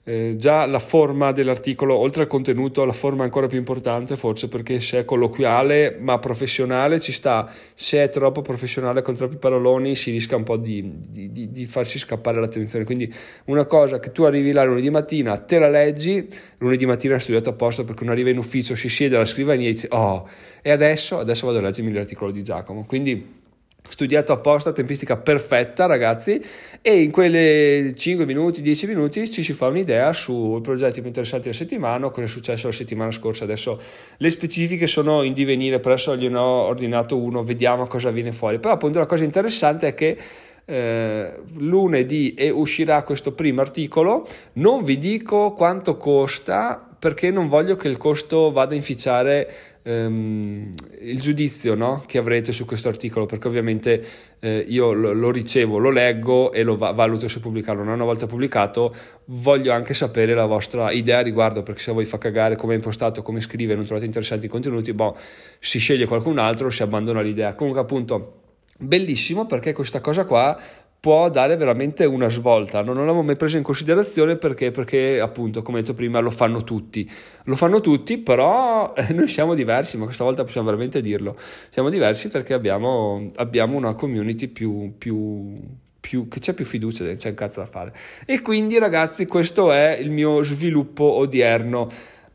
eh, 0.05 0.35
già 0.37 0.65
la 0.65 0.79
forma 0.79 1.31
dell'articolo, 1.31 1.95
oltre 1.95 2.23
al 2.23 2.27
contenuto, 2.27 2.83
la 2.83 2.91
forma 2.91 3.21
è 3.21 3.25
ancora 3.25 3.47
più 3.47 3.57
importante 3.57 4.17
forse 4.17 4.49
perché 4.49 4.81
se 4.81 4.99
è 4.99 5.05
colloquiale 5.05 5.97
ma 5.97 6.19
professionale 6.19 6.99
ci 6.99 7.13
sta, 7.13 7.49
se 7.73 8.03
è 8.03 8.09
troppo 8.09 8.41
professionale 8.41 9.01
con 9.01 9.15
troppi 9.15 9.37
paroloni 9.37 9.95
si 9.95 10.11
rischia 10.11 10.35
un 10.35 10.43
po' 10.43 10.57
di, 10.57 10.99
di, 11.09 11.51
di, 11.51 11.65
farsi 11.65 11.99
scappare 11.99 12.41
l'attenzione. 12.41 12.83
Quindi 12.83 13.13
una 13.45 13.65
cosa 13.65 13.99
che 13.99 14.11
tu 14.11 14.23
arrivi 14.23 14.51
là 14.51 14.63
lunedì 14.63 14.89
mattina, 14.89 15.37
te 15.37 15.57
la 15.57 15.69
leggi, 15.69 16.27
lunedì 16.57 16.85
mattina 16.85 17.13
hai 17.13 17.21
studiato 17.21 17.49
apposta 17.49 17.85
perché 17.85 18.03
uno 18.03 18.11
arriva 18.11 18.29
in 18.29 18.37
ufficio, 18.37 18.75
si 18.75 18.89
siede 18.89 19.15
alla 19.15 19.25
scrivania 19.25 19.69
e 19.69 19.71
dice 19.71 19.87
oh, 19.91 20.27
e 20.61 20.71
adesso, 20.71 21.19
adesso 21.19 21.45
vado 21.45 21.59
a 21.59 21.61
leggermi 21.61 21.93
l'articolo 21.93 22.31
di 22.31 22.43
Giacomo. 22.43 22.83
Quindi 22.85 23.41
studiato 23.87 24.31
apposta, 24.31 24.71
tempistica 24.71 25.17
perfetta 25.17 25.85
ragazzi 25.85 26.41
e 26.81 27.01
in 27.01 27.11
quelle 27.11 27.93
5 27.95 28.25
minuti, 28.25 28.61
10 28.61 28.87
minuti 28.87 29.29
ci 29.29 29.43
si 29.43 29.53
fa 29.53 29.67
un'idea 29.67 30.13
sui 30.13 30.61
progetti 30.61 30.99
più 30.99 31.07
interessanti 31.07 31.45
della 31.45 31.57
settimana, 31.57 32.09
cosa 32.09 32.25
è 32.25 32.29
successo 32.29 32.67
la 32.67 32.73
settimana 32.73 33.11
scorsa, 33.11 33.43
adesso 33.43 33.79
le 34.17 34.29
specifiche 34.29 34.87
sono 34.87 35.23
in 35.23 35.33
divenire, 35.33 35.79
presso 35.79 36.15
gliene 36.15 36.37
ho 36.37 36.65
ordinato 36.65 37.17
uno, 37.17 37.43
vediamo 37.43 37.87
cosa 37.87 38.09
viene 38.09 38.31
fuori, 38.31 38.59
però 38.59 38.73
appunto 38.73 38.99
la 38.99 39.05
cosa 39.05 39.23
interessante 39.23 39.87
è 39.87 39.93
che 39.93 40.17
eh, 40.65 41.41
lunedì 41.57 42.35
uscirà 42.51 43.03
questo 43.03 43.33
primo 43.33 43.61
articolo, 43.61 44.25
non 44.53 44.83
vi 44.83 44.97
dico 44.97 45.51
quanto 45.53 45.97
costa 45.97 46.92
perché 47.03 47.31
non 47.31 47.49
voglio 47.49 47.75
che 47.75 47.89
il 47.89 47.97
costo 47.97 48.49
vada 48.53 48.71
a 48.71 48.75
inficiare 48.77 49.51
ehm, 49.83 50.69
il 51.01 51.19
giudizio 51.19 51.75
no? 51.75 52.01
che 52.07 52.17
avrete 52.17 52.53
su 52.53 52.63
questo 52.63 52.87
articolo, 52.87 53.25
perché 53.25 53.49
ovviamente 53.49 54.05
eh, 54.39 54.63
io 54.65 54.93
lo, 54.93 55.11
lo, 55.11 55.29
ricevo, 55.29 55.79
lo 55.79 55.89
leggo 55.89 56.53
e 56.53 56.63
lo 56.63 56.77
va- 56.77 56.91
valuto 56.91 57.27
se 57.27 57.41
pubblicarlo. 57.41 57.81
Una 57.81 58.05
volta 58.05 58.25
pubblicato 58.25 58.95
voglio 59.25 59.73
anche 59.73 59.93
sapere 59.93 60.33
la 60.33 60.45
vostra 60.45 60.91
idea 60.91 61.17
a 61.17 61.21
riguardo, 61.23 61.61
perché 61.61 61.81
se 61.81 61.91
voi 61.91 62.05
fa 62.05 62.17
cagare 62.17 62.55
come 62.55 62.71
è 62.71 62.77
impostato, 62.77 63.21
come 63.21 63.41
scrive, 63.41 63.75
non 63.75 63.83
trovate 63.83 64.05
interessanti 64.05 64.45
i 64.45 64.49
contenuti, 64.49 64.93
boh, 64.93 65.17
si 65.59 65.79
sceglie 65.79 66.05
qualcun 66.05 66.37
altro, 66.37 66.69
si 66.69 66.83
abbandona 66.83 67.19
l'idea. 67.19 67.53
Comunque 67.53 67.81
appunto 67.81 68.43
bellissimo 68.77 69.45
perché 69.45 69.73
questa 69.73 69.99
cosa 69.99 70.23
qua 70.23 70.57
può 71.03 71.29
dare 71.29 71.57
veramente 71.57 72.05
una 72.05 72.29
svolta. 72.29 72.81
Non 72.81 72.95
l'avevo 72.95 73.23
mai 73.23 73.35
preso 73.35 73.57
in 73.57 73.63
considerazione 73.63 74.37
perché, 74.37 74.71
perché, 74.71 75.19
appunto, 75.19 75.61
come 75.61 75.81
detto 75.81 75.93
prima, 75.93 76.19
lo 76.19 76.31
fanno 76.31 76.63
tutti. 76.63 77.05
Lo 77.43 77.57
fanno 77.57 77.81
tutti, 77.81 78.19
però 78.19 78.93
eh, 78.95 79.11
noi 79.11 79.27
siamo 79.27 79.53
diversi, 79.53 79.97
ma 79.97 80.05
questa 80.05 80.23
volta 80.23 80.45
possiamo 80.45 80.67
veramente 80.67 81.01
dirlo. 81.01 81.35
Siamo 81.69 81.89
diversi 81.89 82.29
perché 82.29 82.53
abbiamo, 82.53 83.31
abbiamo 83.35 83.75
una 83.75 83.95
community 83.95 84.47
più, 84.47 84.93
più, 84.97 85.59
più, 85.99 86.29
che 86.29 86.39
c'è 86.39 86.53
più 86.53 86.63
fiducia, 86.63 87.13
c'è 87.17 87.29
un 87.29 87.35
cazzo 87.35 87.59
da 87.59 87.65
fare. 87.65 87.93
E 88.25 88.39
quindi, 88.39 88.79
ragazzi, 88.79 89.25
questo 89.25 89.73
è 89.73 89.97
il 89.99 90.09
mio 90.09 90.41
sviluppo 90.41 91.03
odierno. 91.03 91.89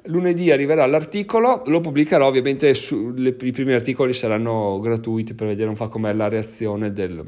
Lunedì 0.08 0.50
arriverà 0.50 0.84
l'articolo, 0.84 1.62
lo 1.68 1.80
pubblicherò 1.80 2.26
ovviamente, 2.26 2.74
su, 2.74 3.14
le, 3.16 3.34
i 3.40 3.50
primi 3.50 3.72
articoli 3.72 4.12
saranno 4.12 4.78
gratuiti 4.78 5.32
per 5.32 5.46
vedere 5.46 5.70
un 5.70 5.74
po' 5.74 5.88
com'è 5.88 6.12
la 6.12 6.28
reazione 6.28 6.92
del 6.92 7.24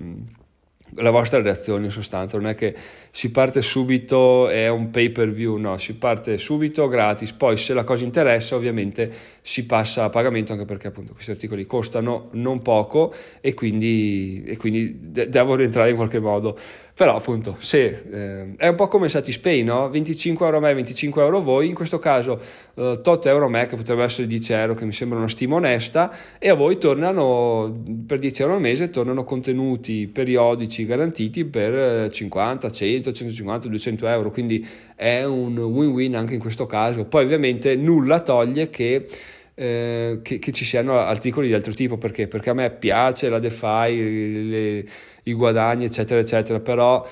la 0.96 1.10
vostra 1.10 1.40
reazione 1.40 1.86
in 1.86 1.90
sostanza, 1.90 2.36
non 2.36 2.48
è 2.48 2.54
che 2.54 2.74
si 3.10 3.30
parte 3.30 3.62
subito, 3.62 4.48
è 4.48 4.68
un 4.68 4.90
pay 4.90 5.10
per 5.10 5.30
view, 5.30 5.56
no, 5.56 5.76
si 5.78 5.94
parte 5.94 6.38
subito 6.38 6.88
gratis, 6.88 7.32
poi 7.32 7.56
se 7.56 7.74
la 7.74 7.84
cosa 7.84 8.04
interessa 8.04 8.56
ovviamente 8.56 9.12
si 9.42 9.64
passa 9.66 10.04
a 10.04 10.10
pagamento 10.10 10.52
anche 10.52 10.64
perché 10.64 10.88
appunto 10.88 11.12
questi 11.12 11.30
articoli 11.30 11.66
costano 11.66 12.28
non 12.32 12.62
poco 12.62 13.12
e 13.40 13.54
quindi, 13.54 14.42
e 14.44 14.56
quindi 14.56 14.98
de- 15.00 15.28
devo 15.28 15.54
rientrare 15.54 15.90
in 15.90 15.96
qualche 15.96 16.20
modo. 16.20 16.56
Però 17.00 17.16
appunto, 17.16 17.56
se 17.60 18.02
eh, 18.10 18.56
è 18.58 18.68
un 18.68 18.74
po' 18.74 18.86
come 18.86 19.08
Satispay, 19.08 19.62
no? 19.62 19.88
25 19.88 20.44
euro 20.44 20.58
a 20.58 20.60
me, 20.60 20.74
25 20.74 21.22
euro 21.22 21.40
voi, 21.40 21.68
in 21.68 21.74
questo 21.74 21.98
caso 21.98 22.38
eh, 22.74 23.00
8 23.02 23.28
euro 23.30 23.46
a 23.46 23.48
me, 23.48 23.64
che 23.64 23.74
potrebbe 23.74 24.02
essere 24.02 24.26
10 24.26 24.52
euro, 24.52 24.74
che 24.74 24.84
mi 24.84 24.92
sembra 24.92 25.16
una 25.16 25.28
stima 25.28 25.56
onesta, 25.56 26.14
e 26.38 26.50
a 26.50 26.54
voi 26.54 26.76
tornano, 26.76 27.84
per 28.06 28.18
10 28.18 28.42
euro 28.42 28.54
al 28.56 28.60
mese, 28.60 28.90
tornano 28.90 29.24
contenuti 29.24 30.08
periodici 30.08 30.79
garantiti 30.84 31.44
per 31.44 32.10
50, 32.10 32.70
100, 32.70 33.12
150, 33.12 33.68
200 33.68 34.06
euro, 34.06 34.30
quindi 34.30 34.66
è 34.94 35.24
un 35.24 35.58
win-win 35.58 36.16
anche 36.16 36.34
in 36.34 36.40
questo 36.40 36.66
caso. 36.66 37.04
Poi 37.04 37.24
ovviamente 37.24 37.76
nulla 37.76 38.20
toglie 38.20 38.70
che... 38.70 39.06
Eh, 39.52 40.20
che, 40.22 40.38
che, 40.38 40.52
ci 40.52 40.64
siano 40.64 40.98
articoli 40.98 41.48
di 41.48 41.52
altro 41.52 41.74
tipo 41.74 41.98
perché? 41.98 42.28
perché 42.28 42.48
a 42.48 42.54
me 42.54 42.70
piace 42.70 43.28
la 43.28 43.38
DeFi, 43.38 44.48
le, 44.48 44.84
i 45.24 45.32
guadagni, 45.34 45.84
eccetera, 45.84 46.18
eccetera, 46.18 46.60
però, 46.60 47.06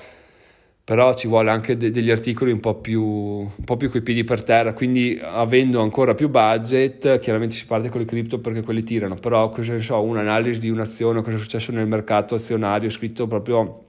però 0.89 1.13
ci 1.13 1.27
vuole 1.27 1.51
anche 1.51 1.77
de- 1.77 1.91
degli 1.91 2.09
articoli 2.09 2.51
un 2.51 2.59
po' 2.59 2.73
più, 2.73 3.03
un 3.03 3.63
po' 3.63 3.77
più 3.77 3.91
coi 3.91 4.01
piedi 4.01 4.23
per 4.23 4.41
terra, 4.41 4.73
quindi 4.73 5.19
avendo 5.21 5.81
ancora 5.81 6.15
più 6.15 6.29
budget, 6.29 7.19
chiaramente 7.19 7.53
si 7.53 7.67
parte 7.67 7.89
con 7.89 7.99
le 7.99 8.07
cripto 8.07 8.39
perché 8.39 8.63
quelli 8.63 8.81
tirano, 8.81 9.13
però 9.13 9.51
cosa 9.51 9.73
ne 9.73 9.81
so, 9.81 10.01
un'analisi 10.01 10.59
di 10.59 10.71
un'azione, 10.71 11.21
cosa 11.21 11.35
è 11.35 11.39
successo 11.39 11.71
nel 11.71 11.85
mercato 11.85 12.33
azionario, 12.33 12.89
scritto 12.89 13.27
proprio 13.27 13.83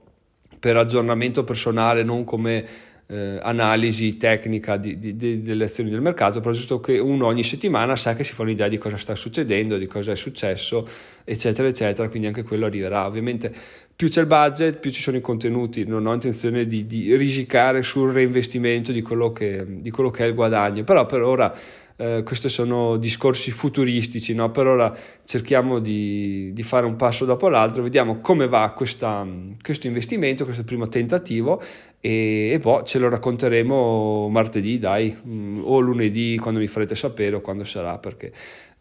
per 0.59 0.77
aggiornamento 0.77 1.43
personale, 1.43 2.03
non 2.03 2.23
come 2.23 2.63
eh, 3.07 3.39
analisi 3.41 4.17
tecnica 4.17 4.77
di, 4.77 4.99
di, 4.99 5.15
di, 5.15 5.41
delle 5.41 5.63
azioni 5.63 5.89
del 5.89 6.01
mercato, 6.01 6.39
però 6.39 6.53
giusto 6.53 6.79
che 6.79 6.99
uno 6.99 7.25
ogni 7.25 7.43
settimana 7.43 7.95
sa 7.95 8.13
che 8.13 8.23
si 8.23 8.33
fa 8.33 8.43
un'idea 8.43 8.67
di 8.67 8.77
cosa 8.77 8.97
sta 8.97 9.15
succedendo, 9.15 9.79
di 9.79 9.87
cosa 9.87 10.11
è 10.11 10.15
successo, 10.15 10.87
eccetera, 11.23 11.67
eccetera, 11.67 12.09
quindi 12.09 12.27
anche 12.27 12.43
quello 12.43 12.65
arriverà. 12.65 13.05
Ovviamente 13.05 13.51
più 13.95 14.09
c'è 14.09 14.21
il 14.21 14.27
budget, 14.27 14.79
più 14.79 14.91
ci 14.91 15.01
sono 15.01 15.17
i 15.17 15.21
contenuti, 15.21 15.85
non 15.85 16.05
ho 16.07 16.13
intenzione 16.13 16.65
di, 16.65 16.85
di 16.85 17.15
risicare 17.15 17.83
sul 17.83 18.11
reinvestimento 18.11 18.91
di 18.91 19.01
quello, 19.01 19.31
che, 19.31 19.63
di 19.67 19.91
quello 19.91 20.09
che 20.09 20.23
è 20.23 20.27
il 20.27 20.33
guadagno, 20.33 20.83
però 20.83 21.05
per 21.05 21.21
ora 21.21 21.55
eh, 22.01 22.23
questi 22.23 22.49
sono 22.49 22.97
discorsi 22.97 23.51
futuristici, 23.51 24.33
no? 24.33 24.49
per 24.49 24.65
ora 24.65 24.91
cerchiamo 25.23 25.77
di, 25.77 26.51
di, 26.51 26.63
fare 26.63 26.87
un 26.87 26.95
passo 26.95 27.25
dopo 27.25 27.47
l'altro, 27.47 27.83
vediamo 27.83 28.21
come 28.21 28.47
va 28.47 28.73
questa, 28.75 29.23
questo 29.61 29.85
investimento, 29.85 30.45
questo 30.45 30.63
primo 30.63 30.87
tentativo 30.87 31.61
e, 31.99 32.53
e 32.53 32.59
poi 32.59 32.83
ce 32.85 32.97
lo 32.97 33.07
racconteremo 33.07 34.29
martedì, 34.29 34.79
dai, 34.79 35.15
mm, 35.27 35.59
o 35.63 35.79
lunedì 35.79 36.39
quando 36.41 36.59
mi 36.59 36.65
farete 36.65 36.95
sapere 36.95 37.35
o 37.35 37.41
quando 37.41 37.65
sarà, 37.65 37.99
perché 37.99 38.31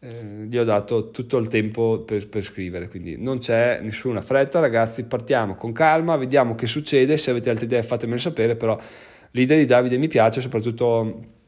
eh, 0.02 0.46
gli 0.48 0.56
ho 0.56 0.64
dato 0.64 1.10
tutto 1.10 1.36
il 1.36 1.48
tempo 1.48 2.00
per, 2.00 2.26
per, 2.28 2.42
scrivere, 2.42 2.88
quindi 2.88 3.16
non 3.18 3.38
c'è 3.38 3.80
nessuna 3.82 4.22
fretta, 4.22 4.58
ragazzi, 4.58 5.04
partiamo 5.04 5.54
con 5.54 5.72
calma, 5.72 6.16
vediamo 6.16 6.54
che 6.54 6.66
succede, 6.66 7.18
se 7.18 7.30
avete 7.30 7.50
altre 7.50 7.66
idee 7.66 7.82
fatemelo 7.82 8.18
sapere, 8.18 8.56
però 8.56 8.78
l'idea 9.32 9.58
di 9.58 9.66
Davide 9.66 9.98
mi 9.98 10.08
piace, 10.08 10.40
soprattutto 10.40 11.38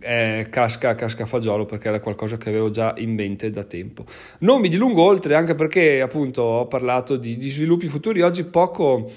eh, 0.00 0.46
casca, 0.50 0.94
casca 0.94 1.24
a 1.24 1.26
fagiolo 1.26 1.64
perché 1.64 1.88
era 1.88 2.00
qualcosa 2.00 2.36
che 2.36 2.48
avevo 2.48 2.70
già 2.70 2.94
in 2.98 3.14
mente 3.14 3.50
da 3.50 3.64
tempo. 3.64 4.04
Non 4.38 4.60
mi 4.60 4.68
dilungo 4.68 5.02
oltre 5.02 5.34
anche 5.34 5.54
perché 5.54 6.00
appunto 6.00 6.42
ho 6.42 6.66
parlato 6.66 7.16
di, 7.16 7.36
di 7.36 7.50
sviluppi 7.50 7.88
futuri, 7.88 8.22
oggi 8.22 8.44
poco 8.44 9.10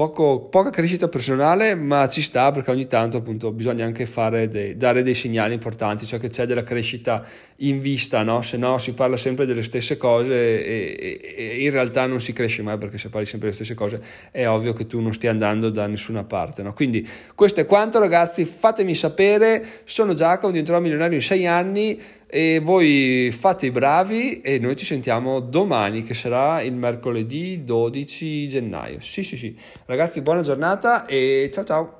poco, 0.00 0.48
poca 0.48 0.70
crescita 0.70 1.08
personale, 1.08 1.74
ma 1.74 2.08
ci 2.08 2.22
sta 2.22 2.50
perché 2.52 2.70
ogni 2.70 2.86
tanto 2.86 3.18
appunto 3.18 3.52
bisogna 3.52 3.84
anche 3.84 4.08
dei, 4.48 4.74
dare 4.74 5.02
dei 5.02 5.14
segnali 5.14 5.52
importanti, 5.52 6.06
cioè 6.06 6.18
che 6.18 6.30
c'è 6.30 6.46
della 6.46 6.62
crescita 6.62 7.22
in 7.56 7.80
vista, 7.80 8.22
no? 8.22 8.40
se 8.40 8.56
no 8.56 8.78
si 8.78 8.94
parla 8.94 9.18
sempre 9.18 9.44
delle 9.44 9.62
stesse 9.62 9.98
cose 9.98 10.64
e, 10.64 11.20
e, 11.20 11.34
e, 11.36 11.62
in 11.62 11.70
realtà 11.70 12.06
non 12.06 12.18
si 12.22 12.32
cresce 12.32 12.62
mai 12.62 12.78
perché 12.78 12.96
se 12.96 13.10
parli 13.10 13.26
sempre 13.26 13.50
delle 13.50 13.62
stesse 13.62 13.78
cose 13.78 14.00
è 14.30 14.48
ovvio 14.48 14.72
che 14.72 14.86
tu 14.86 15.00
non 15.00 15.12
stia 15.12 15.32
andando 15.32 15.68
da 15.68 15.86
nessuna 15.86 16.24
parte. 16.24 16.62
No? 16.62 16.72
Quindi 16.72 17.06
questo 17.34 17.60
è 17.60 17.66
quanto 17.66 17.98
ragazzi, 17.98 18.46
fatemi 18.46 18.94
sapere, 18.94 19.62
sono 19.84 20.14
Giacomo, 20.14 20.50
diventerò 20.50 20.80
milionario 20.80 21.16
in 21.16 21.22
sei 21.22 21.46
anni 21.46 22.00
e 22.30 22.60
voi 22.62 23.30
fate 23.36 23.66
i 23.66 23.70
bravi 23.72 24.40
e 24.40 24.58
noi 24.58 24.76
ci 24.76 24.84
sentiamo 24.84 25.40
domani 25.40 26.04
che 26.04 26.14
sarà 26.14 26.62
il 26.62 26.72
mercoledì 26.72 27.64
12 27.64 28.48
gennaio. 28.48 29.00
Sì, 29.00 29.22
sì, 29.24 29.36
sì. 29.36 29.56
Ragazzi, 29.86 30.22
buona 30.22 30.42
giornata 30.42 31.06
e 31.06 31.50
ciao 31.52 31.64
ciao. 31.64 31.98